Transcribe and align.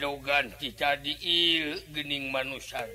Dogan 0.00 0.48
kita 0.56 0.96
diil 1.04 1.76
gening 1.92 2.32
manusia 2.32 2.88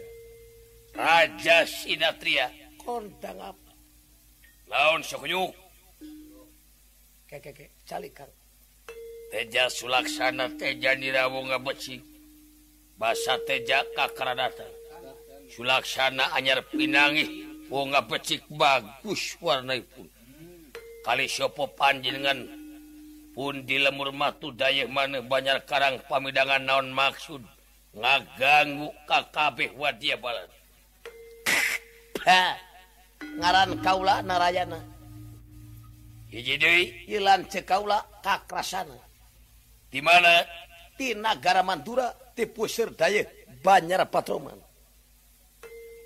Raja 0.98 1.62
Sinatria. 1.70 2.50
Kontang 2.82 3.38
apa 3.38 3.72
laun 4.66 5.06
sokuyuk 5.06 5.54
kekeke 7.30 7.70
calikan 7.86 8.26
Teja 9.30 9.70
sulaksana 9.70 10.50
teja 10.58 10.98
nirawo 10.98 11.46
ngabeci 11.46 12.02
Basa 12.98 13.38
teja 13.46 13.86
kakradata 13.94 14.66
Sulaksana 15.46 16.34
anyar 16.34 16.66
pinangi. 16.66 17.46
Wo 17.70 17.86
ngabecik 17.86 18.50
bagus 18.50 19.38
warna 19.42 19.78
pun 19.94 20.10
Kali 21.06 21.30
sopo 21.30 21.70
panjenengan 21.70 22.50
pun 23.36 23.68
di 23.68 23.76
lemur 23.84 24.16
matu 24.16 24.56
dayek 24.56 24.88
mana 24.88 25.20
banyak 25.20 25.68
karang 25.68 26.00
pamidangan 26.08 26.64
naon 26.64 26.88
maksud? 26.96 27.44
Ngaganggu 27.92 28.88
kakabeh 29.04 29.76
wadia 29.76 30.16
balas. 30.16 30.52
Ha 32.24 32.56
ngaran 33.40 33.84
kaula 33.84 34.24
narayana. 34.24 34.80
Hiji 36.32 36.56
deui. 36.56 36.84
Ilan 37.12 37.48
cek 37.52 37.68
kaula 37.68 38.00
kakrasana. 38.24 38.96
Di 39.92 40.00
mana? 40.00 40.44
Di 40.96 41.12
nagara 41.16 41.60
Mandura 41.60 42.12
di 42.36 42.48
puseur 42.48 42.96
dayeuh 42.96 43.28
banyar 43.64 44.08
patroman. 44.08 44.60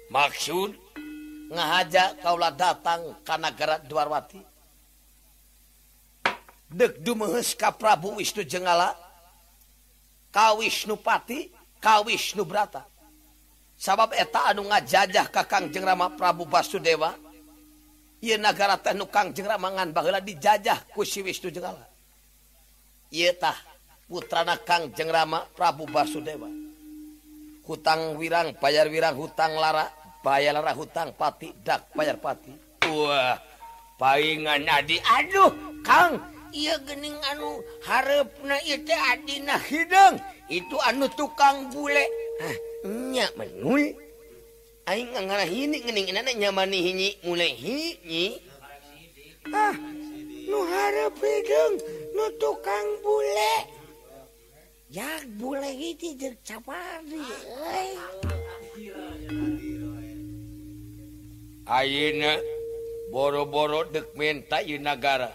Maksud? 0.10 0.74
Ngahaja 1.50 2.22
kaula 2.22 2.54
datang 2.54 3.22
ka 3.26 3.38
nagara 3.38 3.82
Dwarwati. 3.82 4.49
ka 7.58 7.70
Prabu 7.74 8.18
Wisnu 8.18 8.46
Jenggala 8.46 8.94
Ka 10.30 10.54
Wisnupati 10.54 11.50
Ka 11.82 12.06
Wisnu 12.06 12.46
brata. 12.46 12.86
Sabab 13.80 14.14
eta 14.14 14.52
anu 14.52 14.68
ngajajah 14.68 15.32
Kakang 15.32 15.72
jengrama 15.72 16.12
Prabu 16.14 16.46
Basudewa 16.46 17.16
Ieu 18.20 18.36
negara 18.36 18.76
teh 18.76 18.92
nu 18.92 19.08
Kang 19.08 19.32
Jengramangan 19.32 19.96
baheula 19.96 20.20
dijajah 20.20 20.92
ku 20.92 21.08
si 21.08 21.24
Wisnu 21.24 21.50
Jenggala 21.50 21.88
Ieu 23.10 23.32
tah 23.40 23.56
putrana 24.06 24.60
Kang 24.60 24.92
Jengrama 24.92 25.48
Prabu 25.56 25.88
Basudewa 25.88 26.52
hutang 27.70 28.18
wirang 28.18 28.58
bayar 28.58 28.90
wirang 28.90 29.14
hutang 29.14 29.54
lara 29.54 29.86
bayar 30.26 30.58
lara 30.58 30.74
hutang 30.74 31.14
pati 31.14 31.54
dak 31.62 31.94
bayar 31.94 32.18
pati. 32.18 32.50
Wah 32.90 33.38
paingan 34.02 34.66
adi 34.68 34.98
aduh 35.00 35.54
Kang. 35.86 36.39
ia 36.54 36.78
gening 36.86 37.18
anu 37.34 37.62
harap 37.86 38.30
na 38.44 38.58
Adina 39.14 39.58
hidung 39.70 40.18
itu 40.50 40.78
anu 40.86 41.06
tukang 41.14 41.70
bule. 41.74 42.06
Ah 42.42 42.56
nya 42.88 43.30
menul 43.38 43.94
hini 45.46 47.10
mulai 47.26 47.54
ah 49.54 49.76
nu 50.50 50.60
harap 50.66 51.16
hidung 51.22 51.76
nu 52.18 52.26
tukang 52.42 52.88
bule. 53.06 53.54
Ya 54.90 55.22
bule 55.38 55.70
itu 55.70 56.18
euy. 56.18 57.94
Ayeuna 61.70 62.42
boro-boro 63.14 63.86
dek 63.94 64.18
minta 64.18 64.58
yunagara 64.66 65.30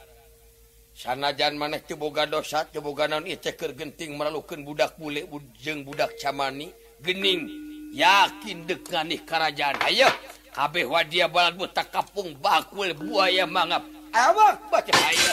sanajan 0.95 1.59
maneh 1.59 1.83
teboga 1.83 2.23
dosa 2.25 2.71
ceboga 2.71 3.11
naon 3.11 3.27
ieu 3.27 3.37
teh 3.37 3.59
keur 3.59 3.75
genting 3.75 4.15
maralukeun 4.15 4.63
budak 4.63 4.95
bule 4.95 5.27
jeung 5.59 5.83
budak 5.83 6.15
camani. 6.23 6.71
Gening 7.03 7.51
yakin 7.93 8.65
dek 8.65 8.87
nganih 8.89 9.21
karajaan 9.27 9.77
ayo 9.91 10.09
kabeh 10.55 10.87
wadia 10.87 11.27
balad 11.29 11.59
buta 11.59 11.83
kapung 11.85 12.39
bakul 12.39 12.95
buaya 12.95 13.45
mangap. 13.45 13.83
Awak 14.15 14.71
baca. 14.71 14.93
Ayo. 14.95 15.33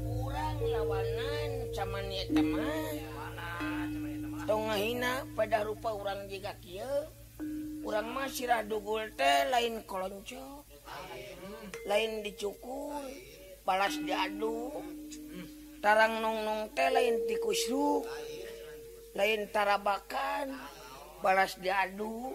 Urang 0.00 0.58
lawanan 0.64 1.50
camani 1.76 2.24
Tong 4.42 4.66
ngahina 4.66 5.22
pada 5.38 5.62
rupa 5.62 5.94
urang 5.94 6.26
jiga 6.26 6.56
kieu. 6.58 7.06
Urang 7.86 8.10
mah 8.10 8.26
sirah 8.26 8.66
dugul 8.66 9.06
teh 9.14 9.46
lain 9.54 9.86
kolonco. 9.86 10.66
Lain 11.86 12.26
dicukur. 12.26 13.06
balas 13.62 13.94
diadumtarang 14.02 16.18
nongnong 16.18 16.74
teh 16.74 16.90
lain 16.90 17.22
tikusruk. 17.30 18.02
Lain 19.12 19.44
tarabakan, 19.52 20.56
balas 21.20 21.60
diadu. 21.60 22.32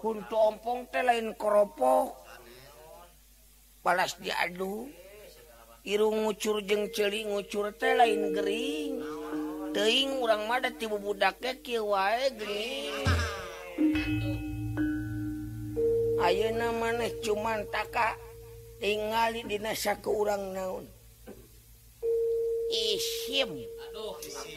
Huntu 0.00 0.36
ompong 0.36 0.88
teh 0.88 1.04
lain 1.04 1.36
keropok 1.36 2.16
balas 3.80 4.16
diadu. 4.20 4.88
Irung 5.80 6.28
ngucur 6.28 6.60
jeng 6.68 6.92
celi 6.92 7.24
ngucur 7.24 7.72
teh 7.72 7.96
lain 7.96 8.36
Gering. 8.36 9.00
Teing 9.72 10.20
urang 10.20 10.44
mada 10.44 10.68
tibu 10.68 11.00
budaknya 11.00 11.56
kiwae 11.64 12.36
Gering. 12.36 13.00
Ayeuna 16.20 16.68
maneh 16.76 17.16
cuman 17.24 17.64
takak 17.72 18.20
tingali 18.80 19.44
dina 19.44 19.76
ke 19.76 20.08
urang 20.08 20.56
naon. 20.56 20.88
Isim. 22.72 23.52
Aduh 23.84 24.16
isim 24.24 24.56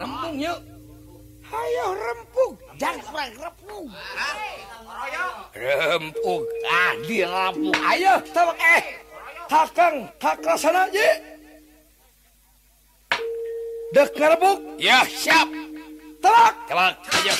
rembung 0.00 0.40
yuk. 0.40 0.58
Ayo 1.50 1.86
rempuk 1.98 2.52
jangan 2.80 3.28
rempuk 3.36 3.90
rempung. 5.60 6.42
Ah 6.70 6.92
dia 7.04 7.26
lampu 7.28 7.68
ayo 7.74 8.14
tawak 8.32 8.56
eh. 8.56 8.82
Hakang 9.50 10.08
hakra 10.22 10.54
sana 10.56 10.86
je 10.94 11.08
dek 13.92 14.14
ngerebuk. 14.16 14.58
Ya 14.80 15.04
siap. 15.04 15.50
Tawak. 16.22 16.54
Telak 16.70 16.94
ayo. 17.20 17.34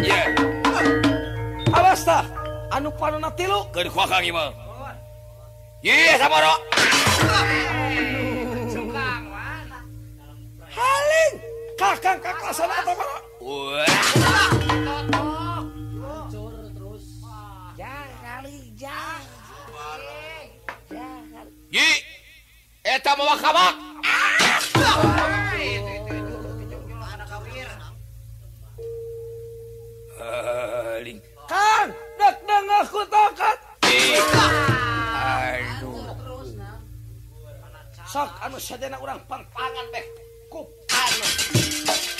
Ya. 0.00 0.22
Awas 1.76 2.00
tah. 2.06 2.24
Anu 2.72 2.94
panona 2.94 3.28
tilu 3.34 3.66
keur 3.74 3.90
kuakang 3.90 4.22
ieu 5.82 6.14
sama 6.20 6.38
aing 11.18 11.34
kakang 11.74 12.18
kakasan 12.22 12.70
apa 12.70 12.92
mana 12.94 13.18
Eta 22.88 23.12
mau 23.14 23.36
kabak. 23.36 23.74
Aling. 30.18 31.18
Kang, 31.46 31.88
dek 32.18 32.36
dengar 32.48 32.82
aku 32.82 33.00
tokat. 33.06 33.58
Aduh. 35.14 36.10
Sok 38.08 38.30
anu 38.40 38.58
sadena 38.58 38.96
urang 38.98 39.20
pangpangan 39.28 39.86
beh. 39.92 40.27
ocuparlo. 40.50 42.17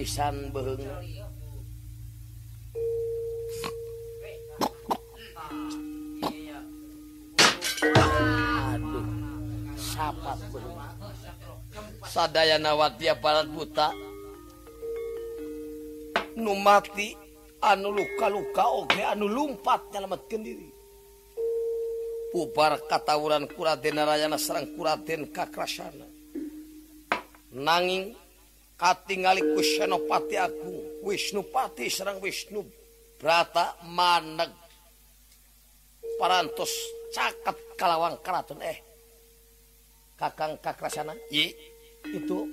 pisan 0.00 0.48
beung 0.48 0.80
aduh 0.80 1.12
sapat 9.76 10.40
sadayana 12.08 12.72
wati 12.80 13.12
aparat 13.12 13.44
buta. 13.52 13.92
Nu 16.40 16.56
mati 16.56 17.12
anu 17.60 17.92
luka-luka 17.92 18.72
oge 18.72 19.04
anu 19.04 19.28
lumpat 19.28 19.84
nyelametkeun 19.92 20.40
diri. 20.40 20.72
Pubar 22.32 22.80
katawuran 22.88 23.44
Kuraden 23.52 24.00
Narayana 24.00 24.40
Serang 24.40 24.64
Kuraden 24.72 25.28
Kakrasana. 25.28 26.08
Nanging 27.52 28.16
tinggalku 29.04 29.60
Senopati 29.60 30.40
aku. 30.40 31.04
Wisnupati 31.04 31.88
Serang 31.92 32.20
Wisnu 32.20 32.64
Brata 33.20 33.76
Maneg. 33.84 34.48
Parantos 36.16 36.72
caket 37.12 37.76
Kalawang 37.76 38.20
Keraton 38.24 38.60
eh. 38.64 38.80
Kakang 40.16 40.60
Kakrasana? 40.60 41.16
Ye. 41.32 41.52
itu 42.00 42.48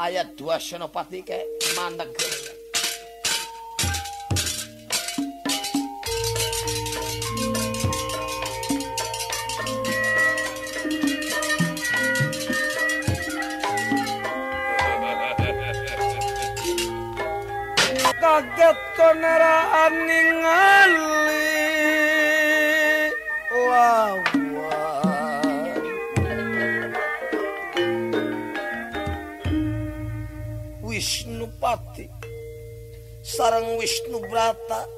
ayat 0.00 0.32
dua 0.36 0.56
Senopati 0.56 1.20
kayak 1.20 1.48
Maneg. 1.76 2.12
jagat 18.56 18.80
konaraan 18.96 19.94
ningali 20.08 21.52
lawan 23.52 24.24
Wisnupati 30.80 32.08
sarang 33.20 33.76
Wisnu 33.76 34.24
Brata 34.24 34.88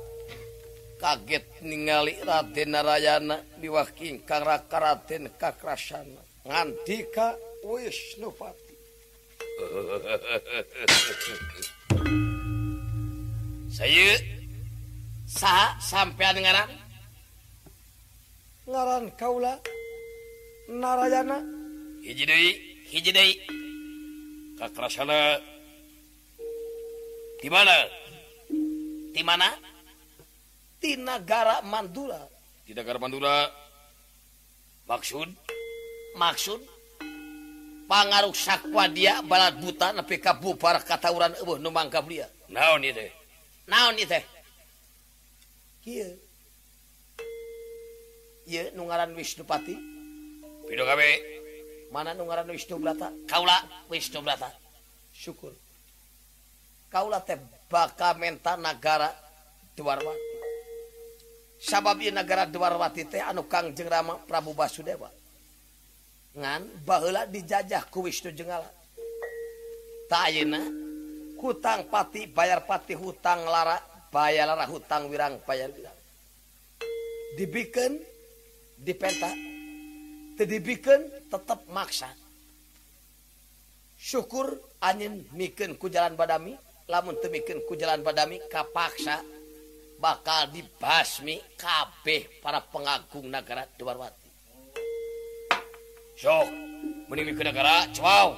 kaget 1.02 1.58
ningali 1.66 2.14
Raden 2.22 2.78
Narayana 2.78 3.42
diwak 3.58 3.98
ingkang 3.98 4.46
Raka 4.46 4.78
Raden 4.78 5.34
Kakrasana. 5.34 6.22
Ngantika 6.46 7.34
Wisnupati. 7.66 8.74
saya 13.78 14.18
sah 15.30 15.78
sampean 15.78 16.34
ngaran. 16.42 16.66
Ngaran 18.66 19.06
kaula 19.14 19.54
narayana. 20.66 21.38
Hiji 22.02 22.26
deui 22.26 22.50
hiji 22.90 23.14
deui. 23.14 23.38
Kakrasana 24.58 25.38
di 27.38 27.46
mana? 27.46 27.76
Di 29.14 29.22
mana? 29.22 29.46
Di 30.82 30.98
negara 30.98 31.62
Mandura. 31.62 32.18
Di 32.66 32.74
negara 32.74 32.98
Mandura. 32.98 33.46
Maksud? 34.90 35.30
Maksud? 36.18 36.60
Pangaruh 37.86 38.34
sakwa 38.34 38.90
dia 38.90 39.22
balat 39.22 39.54
buta 39.62 39.94
nepi 39.94 40.18
ka 40.18 40.34
bubar 40.34 40.82
katawuran 40.82 41.38
eueuh 41.38 41.62
nu 41.62 41.70
mangkab 41.70 42.04
dia 42.10 42.26
naon 42.50 42.84
ieu 42.84 42.92
teh? 42.92 43.17
naon 43.68 43.96
itu 44.00 44.20
Iya 48.48 48.72
nungaran 48.72 49.12
Wisnupati 49.12 49.76
Pido 50.68 50.84
kabe 50.84 51.20
mana 51.92 52.12
nungaran 52.12 52.48
Wisnu 52.48 52.76
Brata 52.76 53.08
kaula 53.24 53.56
Wisnu 53.88 54.20
Brata 54.20 54.52
syukur. 55.12 55.52
Kaula 56.92 57.20
teh 57.24 57.40
baka 57.68 58.12
menta 58.16 58.56
nagara 58.56 59.12
Dwarwati 59.76 60.36
sabab 61.60 62.00
ieu 62.00 62.12
nagara 62.12 62.44
Dwarwati 62.44 63.04
teh 63.08 63.20
anu 63.24 63.48
Kangjeng 63.48 63.88
Rama 63.88 64.20
Prabu 64.28 64.52
Basudewa 64.52 65.08
ngan 66.36 66.84
baheula 66.84 67.24
dijajah 67.24 67.88
ku 67.88 68.04
Wisnu 68.04 68.32
Jenggala 68.36 68.68
ta 70.08 70.28
ayeuna 70.28 70.87
hutang 71.38 71.86
pati 71.86 72.26
bayar 72.26 72.66
pati 72.66 72.98
hutang 72.98 73.46
lara 73.46 73.78
bayar 74.10 74.50
lara 74.50 74.66
hutang 74.66 75.06
wirang 75.06 75.38
bayar 75.46 75.70
wirang. 75.70 75.98
Dibikin 77.38 78.02
dipenta 78.78 79.30
dibikin 80.38 81.30
tetap 81.30 81.62
maksa. 81.70 82.10
Syukur 83.98 84.54
angin 84.82 85.26
mikin 85.34 85.74
ku 85.74 85.90
jalan 85.90 86.14
badami 86.14 86.54
lamun 86.86 87.18
temikin 87.18 87.62
ku 87.66 87.74
jalan 87.74 88.02
badami 88.02 88.38
kapaksa 88.46 89.20
bakal 89.98 90.46
dibasmi 90.54 91.42
kabeh 91.58 92.38
para 92.38 92.62
pengagung 92.62 93.26
negara 93.26 93.66
Dewarwati 93.74 94.28
sok 96.18 96.50
menikmati 97.06 97.46
negara 97.46 97.86
cuaw 97.94 98.34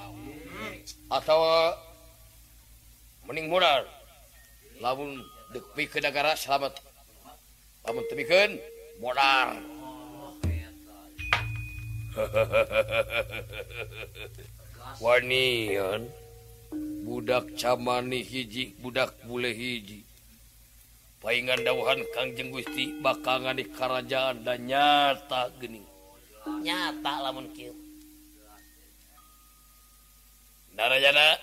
atau 1.08 1.40
mening 3.28 3.50
modal 3.50 3.84
lamun 4.80 5.20
depi 5.52 5.86
ke 5.90 6.00
negara 6.00 6.36
selamat. 6.38 6.72
Lamun 7.84 8.04
temikeun 8.08 8.60
modal 9.00 9.56
wanian 15.04 16.10
budak 17.06 17.46
camani 17.56 18.22
hiji 18.24 18.74
budak 18.80 19.12
bule 19.24 19.52
hiji. 19.52 20.04
Paingan 21.20 21.60
dauhan 21.64 22.00
kangjeng 22.16 22.48
gusti 22.48 22.96
bakangan 23.04 23.52
di 23.52 23.68
kerajaan 23.68 24.40
dan 24.40 24.64
nyata 24.64 25.52
geni 25.60 25.84
nyata 26.64 27.12
lamun 27.20 27.44
kieu. 27.52 27.76
Narayana 30.72 31.36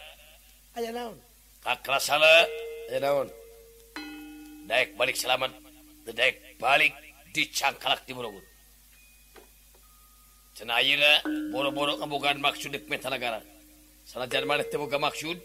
aya 0.74 0.90
naon? 0.90 1.27
kakon 1.68 2.00
eh, 2.96 3.28
Daek 4.68 4.96
balik 4.96 5.20
selamat 5.20 5.52
Daek 6.08 6.36
balik 6.64 6.96
dicangkalak 7.36 8.08
di 8.08 8.16
Borobudur 8.16 8.48
cenayira 10.58 11.22
boro-boro 11.54 12.02
kebukaan 12.02 12.42
maksud 12.42 12.74
di 12.74 12.82
negara. 12.82 13.38
Sanajan 14.10 14.50
teu 14.72 14.82
boga 14.82 14.98
maksud? 14.98 15.38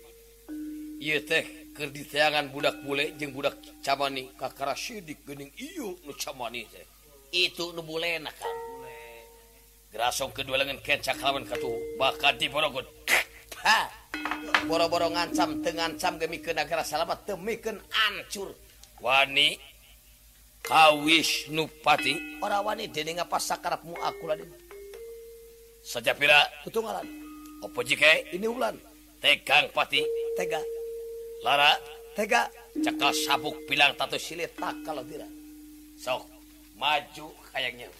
Iya 1.04 1.20
teh 1.20 1.44
keur 1.76 1.92
diteangan 1.92 2.48
budak 2.48 2.80
bule 2.80 3.12
jeng 3.20 3.36
budak 3.36 3.60
camani 3.84 4.32
kakara 4.40 4.72
sidik 4.72 5.20
gening 5.28 5.52
iyo 5.60 6.00
nu 6.08 6.16
camani 6.16 6.64
teh. 6.72 6.86
Itu 7.28 7.76
nu 7.76 7.84
bule 7.84 8.08
kan 8.24 8.56
gerasong 9.92 10.32
kedua 10.32 10.56
lengan 10.56 10.80
kencak 10.80 11.20
lawan 11.20 11.44
katu 11.44 11.68
Bakat 12.00 12.40
di 12.40 12.48
Borobudur 12.48 12.88
ha! 13.60 14.01
boro-boro 14.72 15.12
ngancam 15.12 15.60
tengancam 15.60 16.16
gemiken 16.16 16.56
negara 16.56 16.80
salamet 16.80 17.28
mikeun 17.36 17.76
ancur. 17.92 18.56
Wani 19.04 19.60
kawis 20.64 21.52
nupati. 21.52 22.40
Ora 22.40 22.64
wani 22.64 22.88
dening 22.88 23.20
apa 23.20 23.36
sakarapmu 23.36 23.92
aku 24.00 24.24
lah 24.32 24.40
sajapira 25.84 26.40
tutunggalan 26.64 27.04
opo 27.60 27.84
jike? 27.84 28.32
Ini 28.32 28.48
ulan. 28.48 28.72
Tegang 29.20 29.68
pati. 29.76 30.00
Tega. 30.40 30.64
Lara? 31.44 31.76
Tega. 32.16 32.48
Cekal 32.72 33.12
sabuk 33.12 33.68
bilang 33.68 33.92
tato 34.00 34.16
silit. 34.16 34.56
Tak 34.56 34.80
kalau 34.88 35.04
tidak. 35.04 35.28
Sok 36.00 36.24
maju 36.80 37.28
kayaknya. 37.52 37.92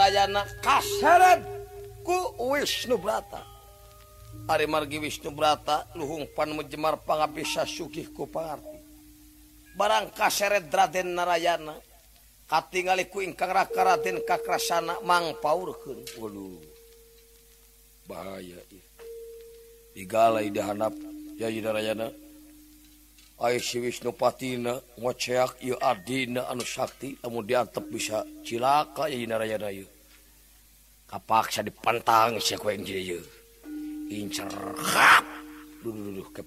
Mirarayaana 0.00 0.42
kasrat 0.64 1.40
ku 2.02 2.16
Wisnu 2.50 2.98
Brata. 2.98 3.42
Ari 4.50 4.66
margi 4.66 4.98
Wisnu 4.98 5.30
Brata 5.30 5.86
luhung 5.94 6.26
pan 6.34 6.50
mejemar 6.50 6.98
pangabisa 7.06 7.62
Sugih 7.62 8.10
ku 8.10 8.26
pangarti. 8.26 8.78
Barang 9.78 10.10
kaseret 10.10 10.66
Raden 10.66 11.14
Narayana 11.14 11.78
katingali 12.50 13.06
ku 13.06 13.22
ingkang 13.22 13.54
raka 13.54 13.94
Raden 13.94 14.26
kakrasana 14.26 14.98
mang 15.06 15.38
paurkeun 15.38 16.02
waduh 16.18 16.58
bahaya 18.10 18.58
ieu. 18.74 18.82
Digalai 19.94 20.50
dihanap 20.50 20.94
Yayi 21.38 21.62
Narayana. 21.62 22.29
Wisnupatina 23.40 24.76
ngoceak 25.00 25.64
Adina 25.80 26.44
anu 26.52 26.60
Sakti 26.60 27.16
kemudian 27.16 27.64
diantep 27.64 27.84
bisa 27.88 28.20
cilaka 28.44 29.08
Rayyu 29.56 29.88
kapaksa 31.10 31.64
dipantang 31.64 32.38
incer 34.12 34.52
ke 36.30 36.42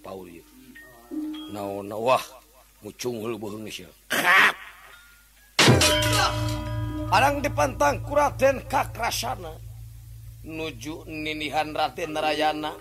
nawah 1.81 2.23
mucungul 2.85 3.35
dipantang 7.39 8.03
Kuraten 8.03 8.65
Kakrasana. 8.65 9.53
Nuju 10.43 11.07
ninihan 11.07 11.71
Raten 11.71 12.11
Narayana. 12.11 12.73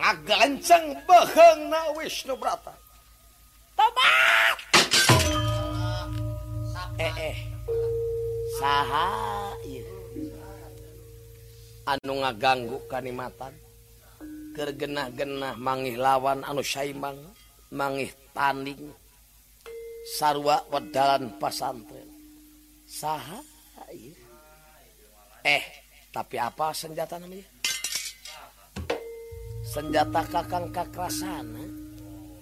Ngagancang 0.00 1.04
bahang 1.04 1.68
na 1.68 1.92
Wisnu 1.92 2.32
Brata. 2.40 2.79
Eh, 7.00 7.12
eh 7.32 7.36
saha 8.60 9.08
anu 11.88 12.12
ngaganggu 12.20 12.76
kanimatan. 12.92 13.56
Kergenah-genah 14.52 15.56
mangih 15.56 15.96
lawan 15.96 16.44
anu 16.44 16.60
saimbang 16.60 17.16
mangih 17.72 18.12
tanding. 18.36 18.92
Sarwa 20.20 20.60
wedalan 20.68 21.32
pasantren. 21.40 22.08
Saha 22.84 23.40
eh 25.40 25.64
tapi 26.12 26.36
apa 26.36 26.76
senjata 26.76 27.16
namanya? 27.16 27.48
Senjata 29.64 30.20
kakang 30.28 30.68
kakrasana? 30.74 31.64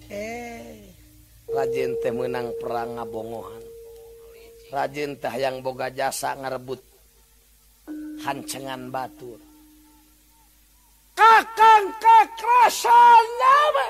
Eh. 0.09 0.88
rajin 1.55 1.97
teh 2.01 2.13
menang 2.13 2.53
perang 2.61 2.97
ngabongohan 2.97 3.63
rajintah 4.69 5.33
yang 5.37 5.61
boga 5.65 5.89
jasa 5.89 6.37
ngarebut 6.37 6.81
hancengan 8.21 8.93
Batur 8.93 9.41
kakang 11.17 11.85
kekerasan 11.97 13.25
nama 13.41 13.87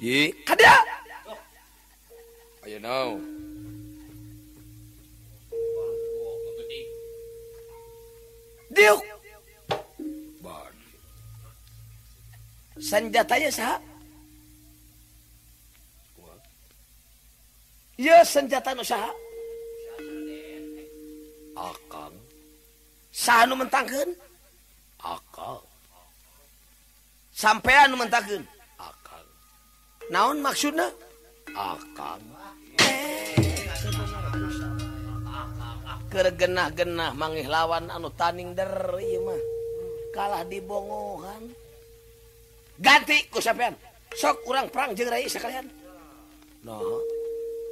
Ye, 0.00 0.32
kada. 0.48 0.80
Oh, 1.28 1.36
you 2.64 2.80
know. 2.80 3.20
Diuk. 8.72 9.04
senjatanya 12.80 13.50
sah. 13.52 13.89
Ye 18.00 18.16
senjata 18.24 18.72
usaha 18.80 19.12
Akang. 21.52 22.16
Sanu 23.12 23.52
mentangkeun? 23.52 24.16
Akang. 25.04 25.60
Sampean 27.36 27.92
mentangkeun? 27.92 28.40
Akang. 28.80 29.26
Naon 30.08 30.40
maksudna? 30.40 30.88
Akang. 31.52 32.24
Kergenah-genah 36.08 37.12
mangih 37.12 37.44
lawan 37.52 37.92
anu 37.92 38.08
taning 38.16 38.56
der 38.56 38.96
ieu 38.96 39.20
mah. 39.28 39.40
Kalah 40.16 40.48
dibongohan 40.48 41.52
ganti 42.80 43.28
ku 43.28 43.44
sampean. 43.44 43.76
Sok 44.16 44.48
urang 44.48 44.72
perang 44.72 44.96
jeung 44.96 45.12
rai 45.12 45.28
sekalian 45.28 45.68
no 46.64 47.04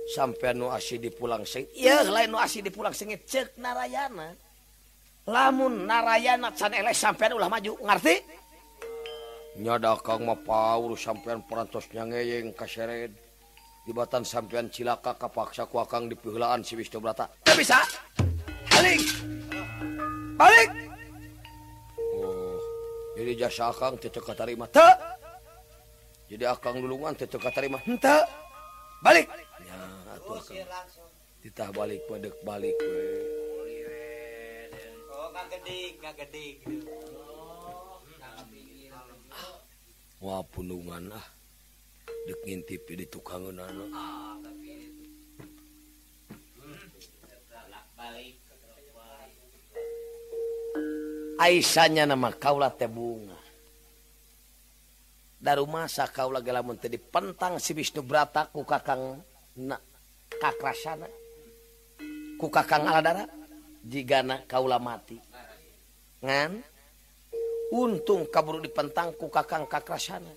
sampai 0.08 0.56
nuasi 0.56 0.96
di 0.96 1.12
pulang 1.12 1.44
seng. 1.44 1.68
Yeuh 1.76 2.08
lain 2.08 2.32
nuasi 2.32 2.64
di 2.64 2.72
pulang 2.72 2.96
sengit 2.96 3.28
cek 3.28 3.60
narayana. 3.60 4.32
Lamun 5.28 5.84
narayana 5.84 6.48
can 6.56 6.72
eleh 6.72 6.96
sampean 6.96 7.36
ulah 7.36 7.52
maju 7.52 7.76
ngerti? 7.76 8.16
Nyada 9.60 10.00
kang 10.00 10.24
mah 10.24 10.40
paul 10.40 10.96
sampean 10.96 11.44
parantos 11.44 11.84
nyangeyeng 11.92 12.56
ka 12.56 12.64
sered 12.64 13.12
dibatan 13.84 14.24
sampean 14.24 14.72
cilaka 14.72 15.20
kapaksa 15.20 15.68
ku 15.68 15.76
akang 15.82 16.08
di 16.08 16.16
si 16.64 16.72
Wisnu 16.72 16.98
Brata. 17.04 17.28
Teu 17.44 17.52
bisa? 17.58 17.76
Balik! 18.72 19.02
Balik! 20.38 20.70
Oh 22.14 22.58
jadi 23.18 23.34
jasa 23.34 23.74
akang 23.74 23.98
teu 23.98 24.14
teu 24.14 24.22
katarima. 24.22 24.70
Teu! 24.70 24.86
Jadi 26.30 26.46
akang 26.46 26.78
lulungan 26.78 27.18
teu 27.18 27.26
teu 27.26 27.42
katarima. 27.42 27.82
Henteu! 27.82 28.22
Balik! 29.02 29.26
Kita 31.42 31.70
balik 31.72 32.02
pada 32.10 32.30
balik 32.44 32.76
Wah 40.18 40.42
punungan 40.50 41.14
ah. 41.14 41.26
Dek 42.26 42.42
ngintip 42.44 42.90
di 42.90 43.06
tukang 43.06 43.48
Aisyahnya 51.38 52.02
nama 52.02 52.34
kaulah 52.34 52.74
teh 52.74 52.90
bunga. 52.90 53.38
Dari 55.38 55.62
masa 55.70 56.10
kaulah 56.10 56.42
gelamun 56.42 56.74
tadi 56.74 56.98
pentang 56.98 57.62
si 57.62 57.70
Wisnu 57.78 58.02
Brata 58.02 58.50
ku 58.50 58.66
kakang 58.66 59.22
kakrasana 60.38 61.10
ku 62.38 62.46
kakang 62.46 62.86
aladara 62.86 63.26
jigana 63.82 64.46
kaula 64.46 64.78
mati. 64.78 65.18
Ngan? 66.22 66.62
Untung 67.74 68.30
kaburu 68.30 68.62
dipentang 68.62 69.12
ku 69.18 69.28
kakang 69.28 69.66
kakrasana. 69.66 70.30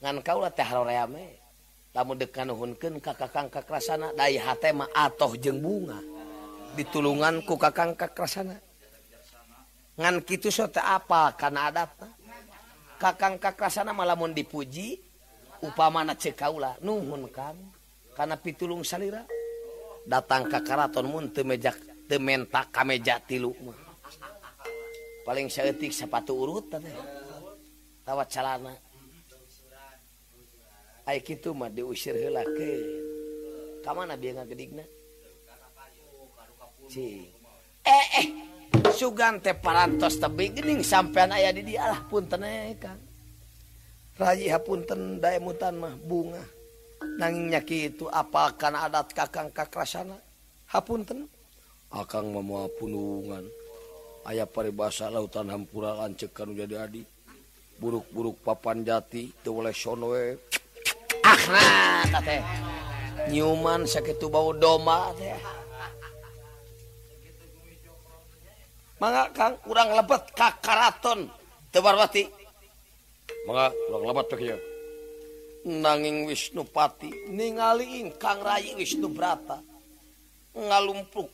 Ngan 0.00 0.22
kaula 0.22 0.48
teh 0.54 0.64
harorayame 0.64 1.42
lamun 1.92 2.16
dekan 2.16 2.48
nuhunkeun 2.48 3.02
ka 3.04 3.12
kakang 3.12 3.52
kakrasana 3.52 4.16
dai 4.16 4.40
hate 4.40 4.72
mah 4.72 4.88
atoh 4.94 5.36
jeung 5.36 5.60
bunga. 5.60 6.00
Ditulungan 6.78 7.44
ku 7.44 7.60
kakang 7.60 7.98
kakrasana. 7.98 8.56
Ngan 10.00 10.24
kitu 10.24 10.48
so 10.48 10.64
apal 10.70 10.80
apa 10.80 11.36
kana 11.36 11.68
adatna 11.68 12.08
kakang 12.96 13.36
kakrasana 13.36 13.90
malamun 13.90 14.30
dipuji 14.30 14.96
upamana 15.62 16.18
cekaula 16.18 16.76
nuhun 16.82 17.30
kamu 17.30 17.66
karena 18.12 18.36
pitulung 18.36 18.82
salira 18.82 19.22
datang 20.04 20.50
ke 20.50 20.58
karaton 20.66 21.06
mun 21.06 21.30
temejak 21.30 21.78
tementa 22.10 22.66
kameja 22.68 23.22
tilu 23.22 23.54
mah 23.62 23.78
paling 25.22 25.46
seetik 25.46 25.94
sepatu 25.94 26.34
urut 26.34 26.66
tadi 26.66 26.90
tawa 28.02 28.26
calana 28.26 28.74
ay 31.06 31.18
kitu 31.22 31.50
mah 31.50 31.70
diusir 31.70 32.14
heula 32.14 32.46
ke. 32.46 32.70
Ka 33.82 33.90
mana 33.90 34.14
bieu 34.14 34.30
ngagedigna 34.30 34.86
si 36.86 37.26
eh 37.82 38.06
eh. 38.22 38.28
Sugan 38.94 39.42
teh 39.42 39.58
parantos 39.58 40.22
tebing 40.22 40.54
geuning 40.54 40.80
sampean 40.86 41.34
aya 41.34 41.50
di 41.50 41.66
dialah 41.66 41.98
lah 41.98 42.00
punten 42.06 42.46
kang 42.78 42.96
Raji 44.12 44.52
hapunten 44.52 45.24
daemutan 45.24 45.80
mah 45.80 45.96
bunga. 45.96 46.44
Nanginyaki 47.16 47.96
itu 47.96 48.04
apa 48.12 48.52
karena 48.60 48.84
adat 48.84 49.16
kakang 49.16 49.48
kakrasana? 49.48 50.20
Hapunten? 50.68 51.28
Akang 51.88 52.28
memua 52.28 52.68
punungan. 52.76 53.48
Ayah 54.28 54.46
paribasa 54.46 55.08
lautan 55.08 55.48
hampura 55.48 55.96
lancekan 55.96 56.52
jadi 56.52 56.84
adi. 56.84 57.02
Buruk-buruk 57.80 58.44
papan 58.44 58.84
jati 58.84 59.32
teu 59.42 59.58
oleh 59.58 59.74
sonoe 59.74 60.36
ah 61.24 62.20
teh. 62.20 62.42
Nyuman 63.32 63.88
sakitu 63.88 64.28
bau 64.28 64.52
domba 64.52 65.10
teh. 65.16 65.34
Mangga 69.00 69.24
kang 69.34 69.56
kurang 69.64 69.96
lebet 69.96 70.22
ka 70.36 70.54
karaton. 70.62 71.26
Teu 71.72 71.80
barwati 71.82 72.41
nanging 75.66 76.26
Wisnupati 76.26 77.30
ningali 77.30 78.02
ingkang 78.02 78.42
Rai 78.42 78.74
Wisnu 78.74 79.10
Brata 79.10 79.62
ngalumpuk 80.54 81.30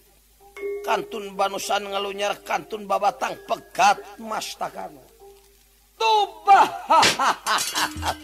kantun 0.84 1.32
banusan 1.32 1.88
ngalunyar 1.88 2.40
kantun 2.44 2.84
babatang 2.84 3.36
pegat 3.48 4.00
mastakana 4.20 5.04
tubah! 5.98 6.66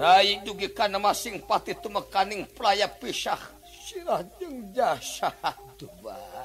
Rai 0.00 0.40
dugi 0.40 0.72
kana 0.72 0.96
masing 0.96 1.44
pati 1.44 1.76
tumekaning 1.76 2.48
playa 2.56 2.88
pisah. 2.88 3.40
Sirah 3.68 4.24
jeung 4.40 4.72
jasa. 4.72 5.28
Tubah! 5.80 6.39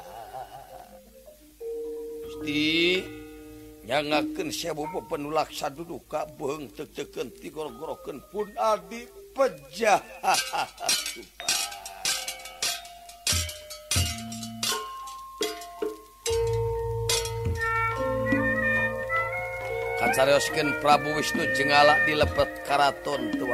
Gustinyangken 2.46 4.54
sebu 4.54 4.86
penulaksa 5.10 5.74
dulu 5.74 5.98
Ka 6.06 6.30
tektekenti 6.78 7.50
gor-goroken 7.50 8.22
pun 8.30 8.46
Adi 8.54 9.10
pejah. 9.34 9.98
Kacaryoskeun 20.06 20.70
Prabu 20.86 21.18
Wisnu 21.18 21.50
jengala 21.58 21.98
dilepet 22.06 22.62
karaton 22.70 23.34
teu 23.34 23.50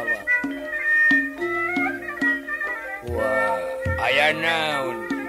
Wah, 3.07 3.55
aya 4.03 4.35
naon? 4.35 5.20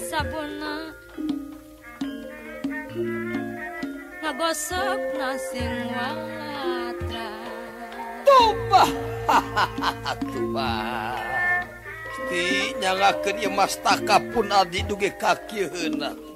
sabona 0.00 0.96
ngagosok 4.24 5.00
nasing 5.20 5.76
walatra 5.92 7.28
tubah 8.24 8.90
tubah 10.32 11.20
Ti 12.30 12.78
nyalakeun 12.78 13.42
ieu 13.42 13.50
mastaka 13.50 14.22
pun 14.30 14.54
adi 14.54 14.86
duge 14.86 15.10
ka 15.18 15.34
kieuheuna 15.34 16.29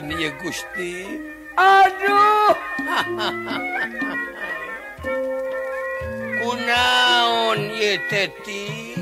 Kenny 0.00 0.32
Gusti. 0.40 1.20
Aduh. 1.60 2.56
Kunaon 6.40 7.68
yeteti 7.76 8.96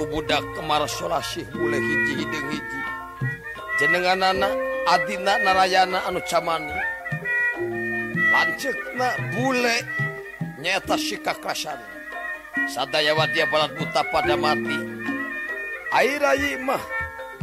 kubudak 0.00 0.40
kemar 0.56 0.88
solasih 0.88 1.44
mulai 1.52 1.84
hiji 1.84 2.12
hidung 2.16 2.48
hiji. 2.48 2.80
Jenengan 3.76 4.24
anak 4.24 4.56
adina 4.88 5.36
narayana 5.44 6.00
anu 6.08 6.24
camani. 6.24 6.72
Lancekna 8.32 9.36
bule 9.36 9.84
nyata 10.64 10.96
si 10.96 11.20
kakasan 11.20 11.76
sadaya 12.72 13.12
wadia 13.12 13.44
balat 13.52 13.76
buta 13.76 14.00
pada 14.08 14.32
mati. 14.32 14.80
Air 15.92 16.24
ayi 16.24 16.56
mah 16.56 16.80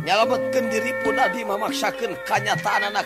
nyalamatkan 0.01 0.65
diri 0.73 0.93
pun 1.05 1.17
Adi 1.17 1.45
memaksakan 1.45 2.17
kenyataan 2.25 2.89
anak 2.89 3.05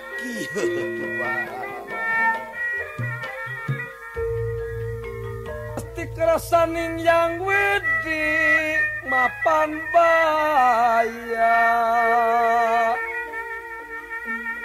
pasti 5.76 6.04
kerasaning 6.16 7.04
yang 7.04 7.44
wedi 7.44 8.26
mapan 9.12 9.76
baya 9.92 11.60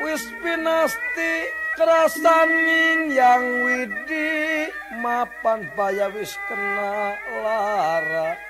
wis 0.06 0.22
pinasti 0.42 1.32
kerasaning 1.78 3.10
yang 3.14 3.42
wedi 3.66 4.70
mapan 5.02 5.66
baya 5.74 6.10
wis 6.14 6.34
kena 6.46 7.14
lara. 7.42 8.49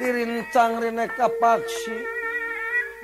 lirincang 0.00 0.80
rinek 0.80 1.12
kapaksi 1.12 1.92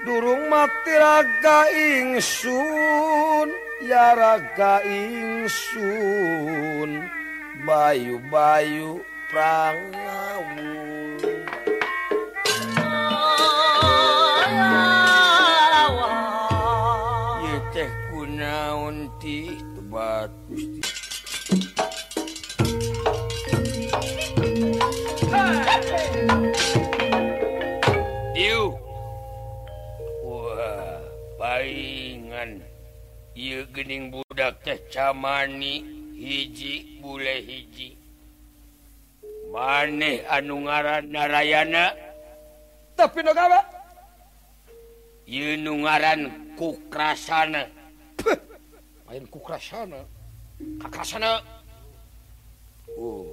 durung 0.09 0.49
mati 0.49 0.97
raga 0.97 1.69
ingsun 1.69 3.53
ya 3.85 4.17
raga 4.17 4.81
ingsun 4.89 5.85
bayu-bayu 7.69 9.05
prangawu 9.29 10.96
dening 33.87 34.11
budak 34.11 34.67
teh 34.67 34.83
camani 34.91 35.79
hiji 36.19 36.99
bule 36.99 37.39
hiji. 37.47 37.95
Maneh 39.55 40.27
anu 40.27 40.67
ngaran 40.67 41.07
narayana? 41.07 41.95
Tapi 42.99 43.23
no 43.23 43.31
Yunu 45.31 45.87
ngaran 45.87 46.51
kukrasana. 46.59 47.71
Main 49.07 49.23
kukrasana. 49.31 50.03
Kakrasana. 50.83 51.47
Oh 52.99 53.31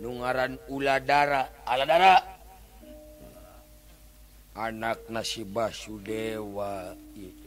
nu 0.00 0.16
ngaran 0.16 0.56
uladara. 0.72 1.44
Aladara. 1.68 2.24
Anak 4.56 5.12
nasibah 5.12 5.68
basudewa 5.68 6.96
ieu 7.12 7.39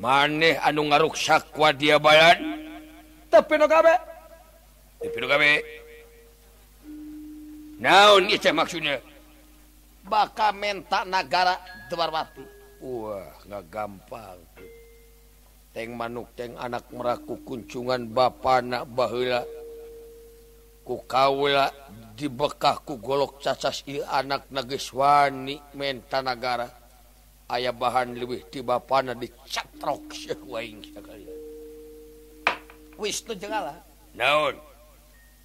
maneh 0.00 0.56
anu 0.64 0.88
ngaruksak 0.88 1.52
wa 1.52 1.70
dia 1.76 2.00
bayan? 2.00 2.40
Tapi 3.28 3.54
no 3.60 3.68
kabe 3.68 3.94
tapi 5.00 5.16
no 5.20 5.28
naon 7.80 8.28
ieu 8.28 8.52
maksudnya? 8.52 9.00
Baka 10.04 10.52
menta 10.56 11.04
nagara 11.04 11.60
debarwati 11.92 12.44
wah 12.80 13.28
nggak 13.44 13.64
gampang 13.68 14.40
teng 15.70 15.94
manuk 15.94 16.32
teng 16.34 16.56
anak 16.58 16.88
meraku 16.90 17.38
kuncungan 17.46 18.08
bapana 18.10 18.82
baheula. 18.82 19.44
Ku 20.80 21.04
kaula 21.06 21.70
dibekah 22.18 22.82
ku 22.82 22.98
golok 22.98 23.38
cacas 23.38 23.84
ieu 23.86 24.02
anak 24.08 24.48
nageswani 24.50 25.60
menta 25.76 26.18
nagara. 26.24 26.79
ayah 27.50 27.74
bahan 27.74 28.14
lebih 28.14 28.46
tiba 28.48 28.78
panah 28.78 29.18
dicatrok 29.18 30.06
waing. 30.46 30.80
Wisnu 33.00 33.32
jengalah. 33.34 33.80
Naon? 34.12 34.54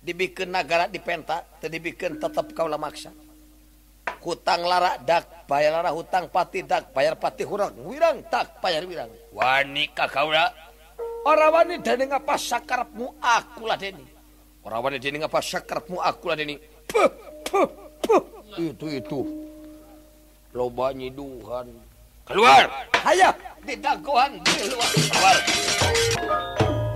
Dibikin 0.06 0.54
nagara 0.54 0.86
dipenta 0.86 1.42
teu 1.58 1.72
dibikin 1.72 2.22
tetap 2.22 2.52
kaula 2.54 2.78
maksa. 2.78 3.10
Hutang 4.22 4.66
lara 4.66 4.98
dak, 5.02 5.46
bayar 5.46 5.82
lara 5.82 5.94
hutang 5.94 6.30
pati 6.34 6.66
dak, 6.66 6.90
bayar 6.98 7.14
pati 7.14 7.46
hurang, 7.46 7.74
wirang 7.86 8.26
tak, 8.26 8.58
bayar 8.58 8.82
wirang. 8.86 9.10
Wani 9.30 9.90
kakaula. 9.94 10.50
Orang 11.26 11.54
wani 11.54 11.78
deni 11.82 12.10
ngapa 12.10 12.38
sakarepmu 12.38 13.22
aku 13.22 13.70
lah 13.70 13.78
deni. 13.78 14.06
Orang 14.66 14.90
wani 14.90 14.98
deni 14.98 15.22
ngapa 15.22 15.42
sakarepmu 15.42 16.02
aku 16.02 16.26
lah 16.30 16.38
deni. 16.38 16.58
Puh, 16.90 17.10
puh, 17.46 17.70
puh. 18.02 18.24
Itu, 18.58 18.86
itu. 18.90 19.20
Loba 20.58 20.90
nyiduhan 20.94 21.85
keluar! 22.26 22.66
Ayo 23.06 23.30
ditakuan 23.66 24.42
di 24.42 24.70
luar 24.70 24.90
keluar 24.94 25.38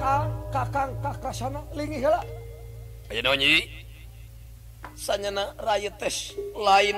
kang 0.01 0.29
kakang 0.49 0.91
kakak 1.01 1.33
sana 1.33 1.61
lingi 1.73 1.97
heula 2.01 2.21
ayo 3.09 3.21
nonyi 3.25 3.65
sanyana 4.93 5.53
raya 5.61 5.89
tes 5.97 6.37
lain 6.53 6.97